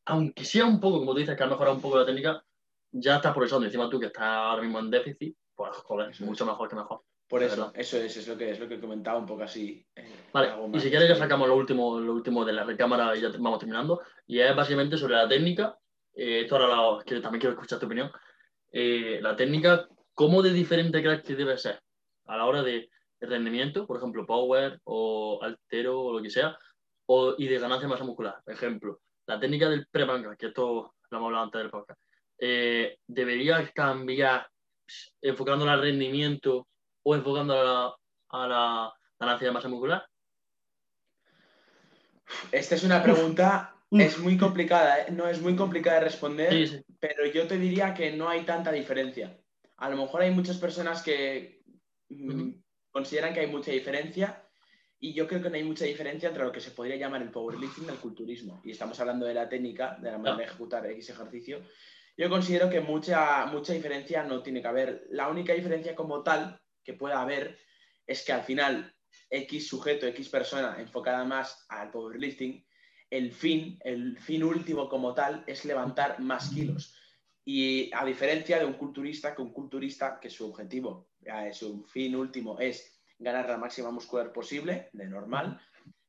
aunque 0.05 0.45
sea 0.45 0.65
un 0.65 0.79
poco, 0.79 0.99
como 0.99 1.13
tú 1.13 1.19
dices, 1.19 1.35
que 1.35 1.43
has 1.43 1.49
mejorado 1.49 1.75
un 1.75 1.81
poco 1.81 1.97
la 1.97 2.05
técnica, 2.05 2.43
ya 2.91 3.17
estás 3.17 3.33
progresando. 3.33 3.65
Encima 3.65 3.89
tú 3.89 3.99
que 3.99 4.07
estás 4.07 4.23
ahora 4.23 4.61
mismo 4.61 4.79
en 4.79 4.91
déficit, 4.91 5.35
pues 5.55 5.75
joder, 5.77 6.09
es 6.09 6.21
mucho 6.21 6.45
mejor 6.45 6.69
que 6.69 6.75
mejor. 6.75 7.01
Por 7.27 7.43
eso, 7.43 7.71
eso 7.75 7.97
es, 7.97 8.15
es, 8.15 8.27
lo 8.27 8.37
que, 8.37 8.51
es 8.51 8.59
lo 8.59 8.69
que 8.69 8.75
he 8.75 8.79
comentado 8.79 9.19
un 9.19 9.25
poco 9.25 9.43
así. 9.43 9.85
Eh, 9.95 10.27
vale, 10.31 10.53
y 10.73 10.79
si 10.79 10.89
quieres 10.89 11.09
ya 11.09 11.15
sacamos 11.15 11.49
lo 11.49 11.57
último, 11.57 11.99
lo 11.99 12.13
último 12.13 12.45
de 12.45 12.53
la 12.53 12.63
recámara 12.63 13.15
y 13.17 13.21
ya 13.21 13.29
vamos 13.37 13.59
terminando. 13.59 14.01
Y 14.25 14.39
es 14.39 14.55
básicamente 14.55 14.97
sobre 14.97 15.15
la 15.15 15.27
técnica. 15.27 15.77
Eh, 16.13 16.41
esto 16.41 16.55
ahora 16.55 17.03
que 17.03 17.19
también 17.19 17.41
quiero 17.41 17.53
escuchar 17.53 17.79
tu 17.79 17.85
opinión. 17.85 18.09
Eh, 18.71 19.19
la 19.21 19.35
técnica, 19.35 19.89
¿cómo 20.13 20.41
de 20.41 20.53
diferente 20.53 21.03
crees 21.03 21.21
que 21.21 21.35
debe 21.35 21.57
ser 21.57 21.81
a 22.27 22.37
la 22.37 22.45
hora 22.45 22.63
de, 22.63 22.89
rendimiento? 23.19 23.85
Por 23.85 23.97
ejemplo, 23.97 24.25
power 24.25 24.79
o 24.85 25.39
altero 25.41 25.99
o 25.99 26.13
lo 26.13 26.21
que 26.21 26.29
sea. 26.29 26.57
O, 27.07 27.35
y 27.37 27.47
de 27.47 27.59
ganancia 27.59 27.87
de 27.87 27.93
masa 27.93 28.03
muscular. 28.03 28.41
Ejemplo, 28.45 29.01
la 29.25 29.39
técnica 29.39 29.69
del 29.69 29.87
pre 29.87 30.05
que 30.37 30.47
esto 30.47 30.93
lo 31.09 31.17
hemos 31.17 31.27
hablado 31.27 31.45
antes 31.45 31.59
del 31.59 31.69
podcast. 31.69 31.99
¿Debería 33.07 33.71
cambiar 33.73 34.47
enfocándola 35.21 35.73
al 35.73 35.81
rendimiento 35.81 36.67
o 37.03 37.15
enfocando 37.15 37.97
a 38.29 38.47
la, 38.47 38.93
ganancia 39.19 39.47
de 39.47 39.53
masa 39.53 39.69
muscular? 39.69 40.05
Esta 42.51 42.75
es 42.75 42.83
una 42.83 43.01
pregunta, 43.01 43.75
es 43.91 44.19
muy 44.19 44.37
complicada, 44.37 45.01
¿eh? 45.01 45.11
no 45.11 45.27
es 45.27 45.41
muy 45.41 45.55
complicada 45.55 45.99
de 45.99 46.05
responder, 46.05 46.83
pero 46.99 47.25
yo 47.25 47.47
te 47.47 47.57
diría 47.57 47.93
que 47.93 48.11
no 48.11 48.29
hay 48.29 48.43
tanta 48.43 48.71
diferencia. 48.71 49.39
A 49.77 49.89
lo 49.89 49.97
mejor 49.97 50.21
hay 50.21 50.31
muchas 50.31 50.57
personas 50.57 51.01
que 51.01 51.63
mm, 52.09 52.51
consideran 52.91 53.33
que 53.33 53.41
hay 53.41 53.47
mucha 53.47 53.71
diferencia 53.71 54.46
y 54.99 55.13
yo 55.13 55.27
creo 55.27 55.41
que 55.41 55.49
no 55.49 55.55
hay 55.55 55.63
mucha 55.63 55.85
diferencia 55.85 56.29
entre 56.29 56.43
lo 56.43 56.51
que 56.51 56.59
se 56.59 56.71
podría 56.71 56.95
llamar 56.95 57.21
el 57.21 57.29
powerlifting 57.29 57.85
y 57.85 57.89
el 57.89 57.97
culturismo. 57.97 58.61
Y 58.63 58.71
estamos 58.71 58.99
hablando 58.99 59.25
de 59.25 59.33
la 59.33 59.47
técnica, 59.47 59.97
de 60.01 60.11
la 60.11 60.17
manera 60.17 60.37
de 60.37 60.43
ejecutar 60.45 60.85
X 60.87 61.09
ejercicio. 61.09 61.61
Yo 62.17 62.29
considero 62.29 62.69
que 62.69 62.81
mucha, 62.81 63.45
mucha 63.45 63.73
diferencia 63.73 64.23
no 64.23 64.41
tiene 64.41 64.61
que 64.61 64.67
haber. 64.67 65.05
La 65.11 65.27
única 65.27 65.53
diferencia 65.53 65.95
como 65.95 66.23
tal 66.23 66.59
que 66.83 66.93
pueda 66.93 67.21
haber 67.21 67.59
es 68.07 68.25
que 68.25 68.33
al 68.33 68.41
final 68.41 68.91
X 69.29 69.67
sujeto, 69.67 70.07
X 70.07 70.29
persona 70.29 70.77
enfocada 70.79 71.23
más 71.25 71.65
al 71.69 71.91
powerlifting, 71.91 72.65
el 73.09 73.31
fin, 73.31 73.77
el 73.83 74.17
fin 74.17 74.43
último 74.43 74.89
como 74.89 75.13
tal 75.13 75.43
es 75.45 75.63
levantar 75.63 76.19
más 76.19 76.49
kilos. 76.49 76.95
Y 77.45 77.91
a 77.93 78.03
diferencia 78.03 78.57
de 78.57 78.65
un 78.65 78.73
culturista, 78.73 79.35
que 79.35 79.43
un 79.43 79.53
culturista 79.53 80.19
que 80.19 80.29
su 80.29 80.49
objetivo, 80.49 81.11
su 81.53 81.85
fin 81.85 82.15
último 82.15 82.59
es 82.59 82.96
ganar 83.19 83.49
la 83.49 83.57
máxima 83.57 83.91
muscular 83.91 84.31
posible, 84.31 84.89
de 84.93 85.07
normal, 85.07 85.59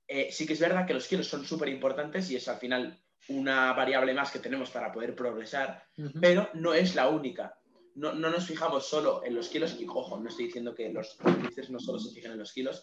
eh, 0.07 0.29
sí 0.31 0.47
que 0.47 0.55
es 0.55 0.61
verdad 0.61 0.87
que 0.87 0.95
los 0.95 1.07
kilos 1.07 1.27
son 1.27 1.45
súper 1.45 1.69
importantes 1.69 2.31
y 2.31 2.37
es 2.37 2.49
al 2.49 2.57
final 2.57 2.99
una 3.29 3.73
variable 3.73 4.15
más 4.15 4.31
que 4.31 4.39
tenemos 4.39 4.71
para 4.71 4.93
poder 4.93 5.15
progresar, 5.15 5.85
pero 6.21 6.49
no 6.55 6.73
es 6.73 6.95
la 6.95 7.09
única. 7.09 7.59
No, 7.95 8.13
nos 8.15 8.47
fijamos 8.47 8.89
solo 8.89 9.25
en 9.25 9.35
los 9.35 9.49
kilos, 9.49 9.77
y 9.79 9.87
ojo, 9.87 10.19
no 10.19 10.29
estoy 10.29 10.47
diciendo 10.47 10.75
que 10.75 10.89
los 10.91 11.17
powerlifters 11.17 11.71
no 11.71 11.81
solo 11.81 11.99
se 11.99 12.15
fijen 12.15 12.33
en 12.33 12.39
los 12.39 12.53
kilos, 12.53 12.83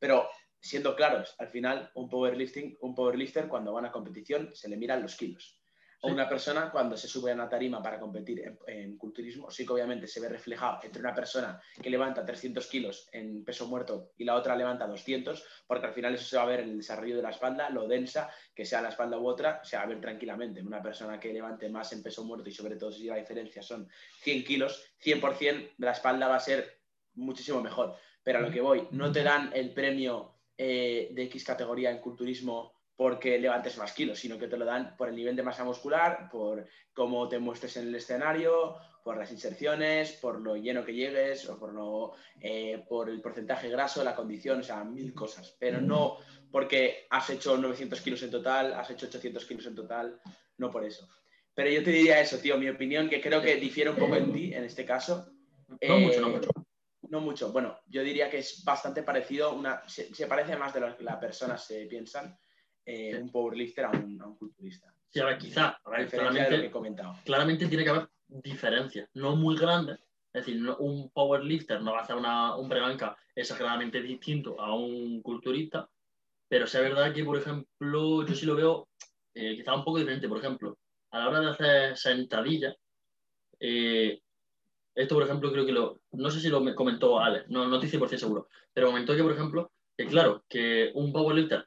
pero 0.00 0.26
siendo 0.58 0.96
claros, 0.96 1.34
al 1.38 1.48
final 1.48 1.90
un 1.94 2.08
powerlifting, 2.08 2.78
un 2.80 2.94
powerlifter 2.94 3.46
cuando 3.46 3.74
va 3.74 3.86
a 3.86 3.92
competición 3.92 4.50
se 4.54 4.68
le 4.68 4.76
miran 4.76 5.02
los 5.02 5.16
kilos 5.16 5.60
una 6.06 6.28
persona 6.28 6.70
cuando 6.70 6.96
se 6.96 7.08
sube 7.08 7.30
a 7.30 7.34
una 7.34 7.48
tarima 7.48 7.82
para 7.82 7.98
competir 7.98 8.56
en, 8.66 8.96
culturismo, 8.96 9.50
sí 9.50 9.66
que 9.66 9.72
obviamente 9.72 10.06
se 10.06 10.20
ve 10.20 10.28
reflejado 10.28 10.80
entre 10.82 11.00
una 11.00 11.14
persona 11.14 11.60
que 11.80 11.90
levanta 11.90 12.24
300 12.24 12.66
kilos 12.66 13.08
en 13.12 13.44
peso 13.44 13.66
muerto 13.66 14.12
y 14.16 14.24
la 14.24 14.34
otra 14.34 14.56
levanta 14.56 14.86
200, 14.86 15.44
porque 15.66 15.86
al 15.86 15.92
final 15.94 16.14
eso 16.14 16.24
se 16.24 16.36
va 16.36 16.42
a 16.42 16.46
ver 16.46 16.60
en 16.60 16.70
el 16.70 16.78
desarrollo 16.78 17.16
de 17.16 17.22
la 17.22 17.30
espalda, 17.30 17.70
lo 17.70 17.88
densa 17.88 18.30
que 18.54 18.64
sea 18.64 18.82
la 18.82 18.90
espalda 18.90 19.18
u 19.18 19.26
otra, 19.26 19.62
se 19.64 19.76
va 19.76 19.82
a 19.82 19.86
ver 19.86 20.00
tranquilamente. 20.00 20.62
Una 20.62 20.82
persona 20.82 21.18
que 21.18 21.32
levante 21.32 21.68
más 21.68 21.92
en 21.92 22.02
peso 22.02 22.24
muerto 22.24 22.48
y 22.48 22.52
sobre 22.52 22.76
todo 22.76 22.92
si 22.92 23.04
la 23.04 23.16
diferencia 23.16 23.62
son 23.62 23.88
100 24.22 24.44
kilos, 24.44 24.84
100% 25.02 25.74
de 25.76 25.86
la 25.86 25.92
espalda 25.92 26.28
va 26.28 26.36
a 26.36 26.40
ser 26.40 26.80
muchísimo 27.14 27.60
mejor. 27.60 27.94
Pero 28.22 28.38
a 28.38 28.42
lo 28.42 28.50
que 28.50 28.60
voy, 28.60 28.88
no 28.90 29.12
te 29.12 29.22
dan 29.22 29.50
el 29.54 29.72
premio 29.72 30.34
eh, 30.56 31.08
de 31.12 31.24
X 31.24 31.44
categoría 31.44 31.90
en 31.90 32.00
culturismo 32.00 32.73
porque 32.96 33.38
levantes 33.38 33.76
más 33.76 33.92
kilos, 33.92 34.18
sino 34.18 34.38
que 34.38 34.48
te 34.48 34.56
lo 34.56 34.64
dan 34.64 34.96
por 34.96 35.08
el 35.08 35.16
nivel 35.16 35.34
de 35.34 35.42
masa 35.42 35.64
muscular, 35.64 36.28
por 36.30 36.66
cómo 36.92 37.28
te 37.28 37.38
muestres 37.38 37.76
en 37.76 37.88
el 37.88 37.94
escenario, 37.94 38.76
por 39.02 39.18
las 39.18 39.32
inserciones, 39.32 40.12
por 40.12 40.40
lo 40.40 40.56
lleno 40.56 40.84
que 40.84 40.94
llegues 40.94 41.48
o 41.48 41.58
por, 41.58 41.72
lo, 41.72 42.12
eh, 42.40 42.84
por 42.88 43.10
el 43.10 43.20
porcentaje 43.20 43.68
graso, 43.68 44.04
la 44.04 44.14
condición, 44.14 44.60
o 44.60 44.62
sea, 44.62 44.84
mil 44.84 45.12
cosas, 45.12 45.56
pero 45.58 45.80
no 45.80 46.18
porque 46.50 47.08
has 47.10 47.30
hecho 47.30 47.56
900 47.56 48.00
kilos 48.00 48.22
en 48.22 48.30
total, 48.30 48.74
has 48.74 48.88
hecho 48.90 49.06
800 49.06 49.44
kilos 49.44 49.66
en 49.66 49.74
total, 49.74 50.20
no 50.58 50.70
por 50.70 50.84
eso. 50.84 51.08
Pero 51.52 51.68
yo 51.68 51.82
te 51.82 51.90
diría 51.90 52.20
eso, 52.20 52.38
tío, 52.38 52.56
mi 52.58 52.68
opinión, 52.68 53.08
que 53.08 53.20
creo 53.20 53.42
que 53.42 53.56
difiere 53.56 53.90
un 53.90 53.96
poco 53.96 54.14
en 54.16 54.32
ti 54.32 54.54
en 54.54 54.64
este 54.64 54.84
caso. 54.84 55.32
No 55.80 55.98
mucho, 55.98 56.20
no 56.20 56.28
mucho. 56.28 56.50
No 57.08 57.20
mucho. 57.20 57.52
Bueno, 57.52 57.78
yo 57.86 58.02
diría 58.02 58.30
que 58.30 58.38
es 58.38 58.64
bastante 58.64 59.02
parecido, 59.02 59.52
una, 59.52 59.82
se, 59.88 60.26
parece 60.26 60.56
más 60.56 60.72
de 60.72 60.80
lo 60.80 60.96
que 60.96 61.04
las 61.04 61.16
personas 61.16 61.64
se 61.64 61.86
piensan 61.86 62.36
eh, 62.86 63.16
un 63.20 63.30
powerlifter 63.30 63.84
a 63.86 63.90
un, 63.90 64.20
a 64.20 64.26
un 64.26 64.36
culturista. 64.36 64.92
Sí, 65.10 65.20
a 65.20 65.26
ver, 65.26 65.38
quizá, 65.38 65.78
claramente, 66.10 66.70
claramente 67.24 67.66
tiene 67.68 67.84
que 67.84 67.90
haber 67.90 68.08
diferencias, 68.26 69.08
no 69.14 69.36
muy 69.36 69.56
grandes. 69.56 69.98
Es 70.32 70.44
decir, 70.44 70.68
un 70.80 71.10
powerlifter 71.10 71.80
no 71.80 71.92
va 71.92 72.00
a 72.00 72.02
hacer 72.02 72.16
una, 72.16 72.56
un 72.56 72.68
prebanca 72.68 73.16
exageradamente 73.34 74.02
distinto 74.02 74.60
a 74.60 74.74
un 74.74 75.22
culturista, 75.22 75.88
pero 76.48 76.66
sea 76.66 76.80
verdad 76.80 77.14
que, 77.14 77.24
por 77.24 77.38
ejemplo, 77.38 78.26
yo 78.26 78.34
sí 78.34 78.44
lo 78.44 78.56
veo 78.56 78.88
eh, 79.34 79.54
quizá 79.56 79.74
un 79.74 79.84
poco 79.84 79.98
diferente. 79.98 80.28
Por 80.28 80.38
ejemplo, 80.38 80.78
a 81.10 81.20
la 81.20 81.28
hora 81.28 81.40
de 81.40 81.50
hacer 81.50 81.96
sentadillas, 81.96 82.74
eh, 83.60 84.20
esto, 84.94 85.14
por 85.14 85.24
ejemplo, 85.24 85.52
creo 85.52 85.64
que 85.64 85.72
lo. 85.72 86.00
No 86.12 86.30
sé 86.30 86.40
si 86.40 86.48
lo 86.48 86.74
comentó 86.74 87.20
Alex, 87.20 87.48
no, 87.48 87.66
no 87.66 87.76
estoy 87.76 88.00
100% 88.00 88.18
seguro, 88.18 88.48
pero 88.72 88.88
comentó 88.88 89.14
que, 89.14 89.22
por 89.22 89.32
ejemplo, 89.32 89.72
que 89.96 90.06
claro, 90.06 90.44
que 90.48 90.90
un 90.94 91.12
powerlifter 91.12 91.66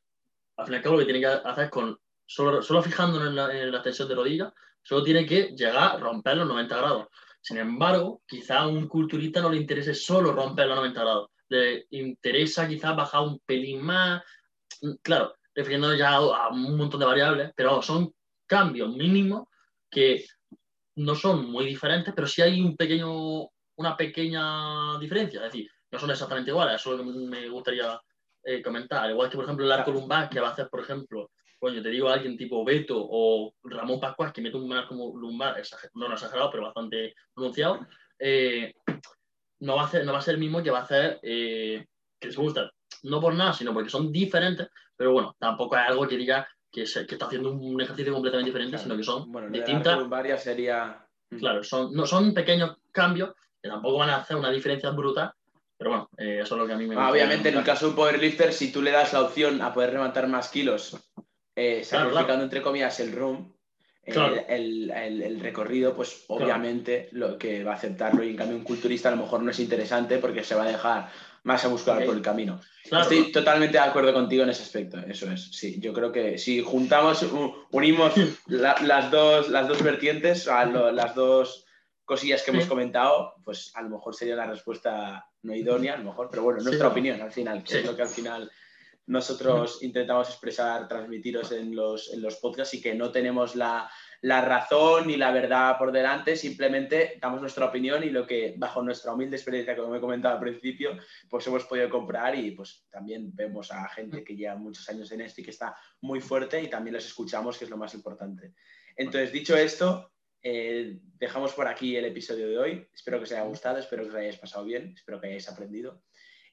al 0.58 0.66
fin 0.66 0.74
y 0.74 0.78
al 0.78 0.84
cabo 0.84 0.96
lo 0.96 1.00
que 1.00 1.14
tiene 1.14 1.20
que 1.20 1.28
hacer 1.28 1.66
es 1.66 1.72
con, 1.72 1.98
solo, 2.26 2.84
fijándonos 2.84 3.28
en 3.30 3.36
la, 3.36 3.52
en 3.56 3.74
extensión 3.74 4.08
de 4.10 4.16
rodilla, 4.16 4.54
solo 4.84 5.04
tiene 5.04 5.26
que 5.26 5.54
llegar 5.56 5.96
a 5.96 5.98
romper 5.98 6.38
los 6.38 6.48
90 6.48 6.78
grados. 6.78 7.08
Sin 7.42 7.58
embargo, 7.58 8.22
quizá 8.28 8.60
a 8.60 8.68
un 8.68 8.88
culturista 8.88 9.42
no 9.42 9.50
le 9.50 9.58
interese 9.58 9.94
solo 9.94 10.34
romper 10.34 10.68
los 10.68 10.78
90 10.78 11.00
grados. 11.00 11.30
Le 11.50 11.86
interesa 11.92 12.68
quizás 12.68 12.96
bajar 12.96 13.22
un 13.22 13.40
pelín 13.40 13.82
más. 13.82 14.22
Claro, 15.02 15.36
refiriéndonos 15.56 15.98
ya 15.98 16.16
a 16.16 16.50
un 16.50 16.76
montón 16.76 17.00
de 17.00 17.06
variables, 17.06 17.52
pero 17.56 17.82
son 17.82 18.14
cambios 18.46 18.90
mínimos 18.96 19.48
que 19.90 20.26
no 20.96 21.16
son 21.16 21.50
muy 21.50 21.66
diferentes, 21.66 22.14
pero 22.14 22.28
sí 22.28 22.42
hay 22.42 22.62
una 23.76 23.96
pequeña 23.96 24.98
diferencia. 25.00 25.46
Es 25.46 25.54
decir, 25.54 25.72
no 25.92 26.00
son 26.00 26.12
exactamente 26.12 26.52
iguales. 26.52 26.82
Eso 26.82 26.94
es 26.94 26.98
lo 26.98 27.06
que 27.06 27.18
me 27.18 27.48
gustaría 27.48 28.00
eh, 28.48 28.62
comentar. 28.62 29.10
igual 29.10 29.30
que, 29.30 29.36
por 29.36 29.44
ejemplo, 29.44 29.66
el 29.66 29.72
arco 29.74 29.92
lumbar, 29.92 30.30
que 30.30 30.40
va 30.40 30.48
a 30.48 30.52
hacer, 30.52 30.70
por 30.70 30.80
ejemplo, 30.80 31.32
coño, 31.60 31.82
te 31.82 31.90
digo 31.90 32.08
a 32.08 32.14
alguien 32.14 32.38
tipo 32.38 32.64
Beto 32.64 32.96
o 32.98 33.54
Ramón 33.64 34.00
Pascual, 34.00 34.32
que 34.32 34.42
mete 34.42 34.56
un 34.56 34.72
arco 34.72 34.96
lumbar, 34.96 35.62
no, 35.96 36.08
no 36.08 36.14
exagerado, 36.14 36.50
pero 36.50 36.64
bastante 36.64 37.14
pronunciado, 37.34 37.86
eh, 38.18 38.74
no, 39.60 39.76
va 39.76 39.82
a 39.82 39.86
hacer, 39.88 40.06
no 40.06 40.14
va 40.14 40.20
a 40.20 40.22
ser 40.22 40.36
el 40.36 40.40
mismo 40.40 40.64
que 40.64 40.72
va 40.72 40.80
a 40.80 40.84
hacer, 40.84 41.20
eh, 41.24 41.86
que 42.18 42.32
se 42.32 42.40
gusta, 42.40 42.72
no 43.04 43.20
por 43.20 43.34
nada, 43.34 43.52
sino 43.52 43.74
porque 43.74 43.90
son 43.90 44.14
diferentes, 44.14 44.70
pero 44.96 45.12
bueno, 45.12 45.36
tampoco 45.38 45.76
es 45.76 45.82
algo 45.86 46.08
que 46.08 46.16
diga 46.16 46.48
que, 46.72 46.86
que 46.86 47.16
está 47.16 47.26
haciendo 47.26 47.52
un 47.52 47.82
ejercicio 47.82 48.14
completamente 48.14 48.50
diferente, 48.50 48.78
sino 48.78 48.96
que 48.96 49.04
son 49.04 49.30
bueno, 49.30 49.50
distintas. 49.50 50.00
Lumbar 50.00 50.40
sería... 50.40 51.06
Claro, 51.38 51.62
son, 51.66 51.92
no, 51.92 52.06
son 52.06 52.34
pequeños 52.34 52.78
cambios 52.94 53.34
que 53.62 53.68
tampoco 53.68 53.98
van 53.98 54.12
a 54.12 54.16
hacer 54.16 54.38
una 54.38 54.52
diferencia 54.52 54.92
brutal, 54.92 55.34
pero 55.78 55.92
bueno, 55.92 56.10
eh, 56.18 56.40
eso 56.42 56.56
es 56.56 56.60
lo 56.60 56.68
que 56.68 56.74
a 56.74 56.78
mí 56.78 56.88
me 56.88 56.96
ah, 56.96 57.12
Obviamente, 57.12 57.50
en 57.50 57.58
el 57.58 57.64
caso 57.64 57.86
de 57.86 57.90
un 57.92 57.96
powerlifter, 57.96 58.52
si 58.52 58.72
tú 58.72 58.82
le 58.82 58.92
das 58.92 59.14
la 59.14 59.22
opción 59.22 59.62
a 59.62 59.74
poder 59.74 59.94
levantar 59.94 60.28
más 60.28 60.50
kilos, 60.50 60.98
eh, 61.56 61.84
sacrificando 61.84 62.44
entre 62.44 62.62
comillas 62.62 63.00
el 63.00 63.12
room, 63.12 63.54
el, 64.04 65.40
recorrido, 65.42 65.96
pues 65.96 66.24
obviamente 66.28 67.10
lo 67.12 67.38
que 67.38 67.64
va 67.64 67.74
a 67.74 67.76
aceptarlo. 67.76 68.24
Y 68.24 68.30
en 68.30 68.38
cambio 68.38 68.58
un 68.58 68.64
culturista 68.64 69.10
a 69.10 69.16
lo 69.16 69.24
mejor 69.24 69.44
no 69.44 69.52
es 69.52 69.60
interesante 69.60 70.18
porque 70.18 70.44
se 70.44 70.56
va 70.56 70.64
a 70.64 70.68
dejar 70.68 71.10
masa 71.44 71.70
muscular 71.70 72.06
por 72.06 72.16
el 72.16 72.22
camino. 72.22 72.60
Estoy 72.84 73.32
totalmente 73.32 73.78
de 73.78 73.84
acuerdo 73.84 74.14
contigo 74.14 74.44
en 74.44 74.50
ese 74.50 74.64
aspecto, 74.64 74.98
eso 75.00 75.32
es. 75.32 75.52
Sí, 75.52 75.80
yo 75.80 75.94
creo 75.94 76.12
que 76.12 76.38
si 76.38 76.62
juntamos, 76.62 77.26
unimos 77.72 78.14
las, 78.48 79.12
dos, 79.12 79.50
las 79.50 79.68
dos 79.68 79.82
vertientes, 79.84 80.46
las 80.46 81.16
dos 81.16 81.66
cosillas 82.06 82.42
que 82.42 82.52
hemos 82.52 82.66
comentado, 82.66 83.36
pues 83.44 83.72
a 83.76 83.82
lo 83.82 83.90
mejor 83.90 84.16
sería 84.16 84.36
la 84.36 84.48
respuesta 84.48 85.26
no 85.48 85.56
idónea, 85.56 85.94
a 85.94 85.98
lo 85.98 86.04
mejor, 86.04 86.28
pero 86.30 86.44
bueno, 86.44 86.62
nuestra 86.62 86.90
opinión 86.90 87.22
al 87.22 87.32
final, 87.32 87.64
que 87.64 87.80
es 87.80 87.86
lo 87.86 87.96
que 87.96 88.02
al 88.04 88.10
final 88.10 88.52
nosotros 89.08 89.82
intentamos 89.84 90.28
expresar, 90.28 90.88
transmitiros 90.88 91.54
en 91.54 91.74
los, 91.74 92.14
en 92.14 92.22
los 92.22 92.36
podcasts 92.36 92.74
y 92.74 92.82
que 92.82 92.94
no 92.94 93.10
tenemos 93.10 93.56
la, 93.56 93.90
la 94.22 94.42
razón 94.42 95.08
ni 95.08 95.16
la 95.16 95.32
verdad 95.32 95.78
por 95.78 95.94
delante, 95.94 96.36
simplemente 96.36 97.18
damos 97.22 97.40
nuestra 97.40 97.66
opinión 97.66 98.04
y 98.04 98.10
lo 98.10 98.28
que 98.28 98.56
bajo 98.58 98.82
nuestra 98.82 99.14
humilde 99.14 99.38
experiencia, 99.38 99.78
como 99.78 99.96
he 99.96 100.02
comentado 100.02 100.36
al 100.36 100.42
principio, 100.42 100.98
pues 101.30 101.48
hemos 101.48 101.64
podido 101.64 101.90
comprar 101.90 102.38
y 102.38 102.52
pues 102.52 102.86
también 102.92 103.34
vemos 103.34 103.72
a 103.72 103.88
gente 103.88 104.26
que 104.26 104.36
lleva 104.36 104.56
muchos 104.56 104.88
años 104.90 105.10
en 105.14 105.22
esto 105.22 105.40
y 105.40 105.46
que 105.46 105.52
está 105.52 105.74
muy 106.02 106.20
fuerte 106.20 106.62
y 106.62 106.68
también 106.68 106.96
los 106.96 107.06
escuchamos, 107.06 107.58
que 107.58 107.64
es 107.64 107.72
lo 107.72 107.78
más 107.78 107.94
importante. 107.94 108.54
Entonces, 108.98 109.32
dicho 109.32 109.56
esto, 109.56 110.12
eh, 110.50 111.00
dejamos 111.20 111.54
por 111.54 111.68
aquí 111.68 111.96
el 111.96 112.06
episodio 112.06 112.48
de 112.48 112.58
hoy. 112.58 112.90
Espero 112.94 113.18
que 113.18 113.24
os 113.24 113.32
haya 113.32 113.44
gustado, 113.44 113.78
espero 113.80 114.04
que 114.04 114.10
os 114.10 114.16
hayáis 114.16 114.38
pasado 114.38 114.66
bien, 114.66 114.94
espero 114.96 115.20
que 115.20 115.28
hayáis 115.28 115.50
aprendido 115.50 116.04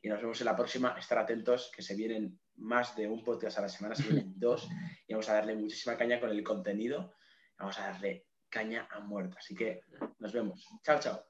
y 0.02 0.08
nos 0.08 0.20
vemos 0.20 0.40
en 0.40 0.46
la 0.46 0.56
próxima. 0.56 0.96
Estar 0.98 1.18
atentos 1.18 1.70
que 1.74 1.82
se 1.82 1.94
vienen 1.94 2.38
más 2.56 2.96
de 2.96 3.08
un 3.08 3.22
podcast 3.22 3.58
a 3.58 3.62
la 3.62 3.68
semana, 3.68 3.94
se 3.94 4.02
vienen 4.04 4.32
dos 4.36 4.68
y 5.06 5.12
vamos 5.12 5.28
a 5.28 5.34
darle 5.34 5.54
muchísima 5.54 5.96
caña 5.96 6.20
con 6.20 6.30
el 6.30 6.42
contenido 6.42 7.14
vamos 7.58 7.78
a 7.78 7.90
darle 7.90 8.26
caña 8.48 8.88
a 8.90 9.00
muerto. 9.00 9.36
Así 9.38 9.54
que 9.54 9.80
nos 10.18 10.32
vemos. 10.32 10.66
Chao, 10.82 10.98
chao. 11.00 11.26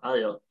Adiós. 0.00 0.49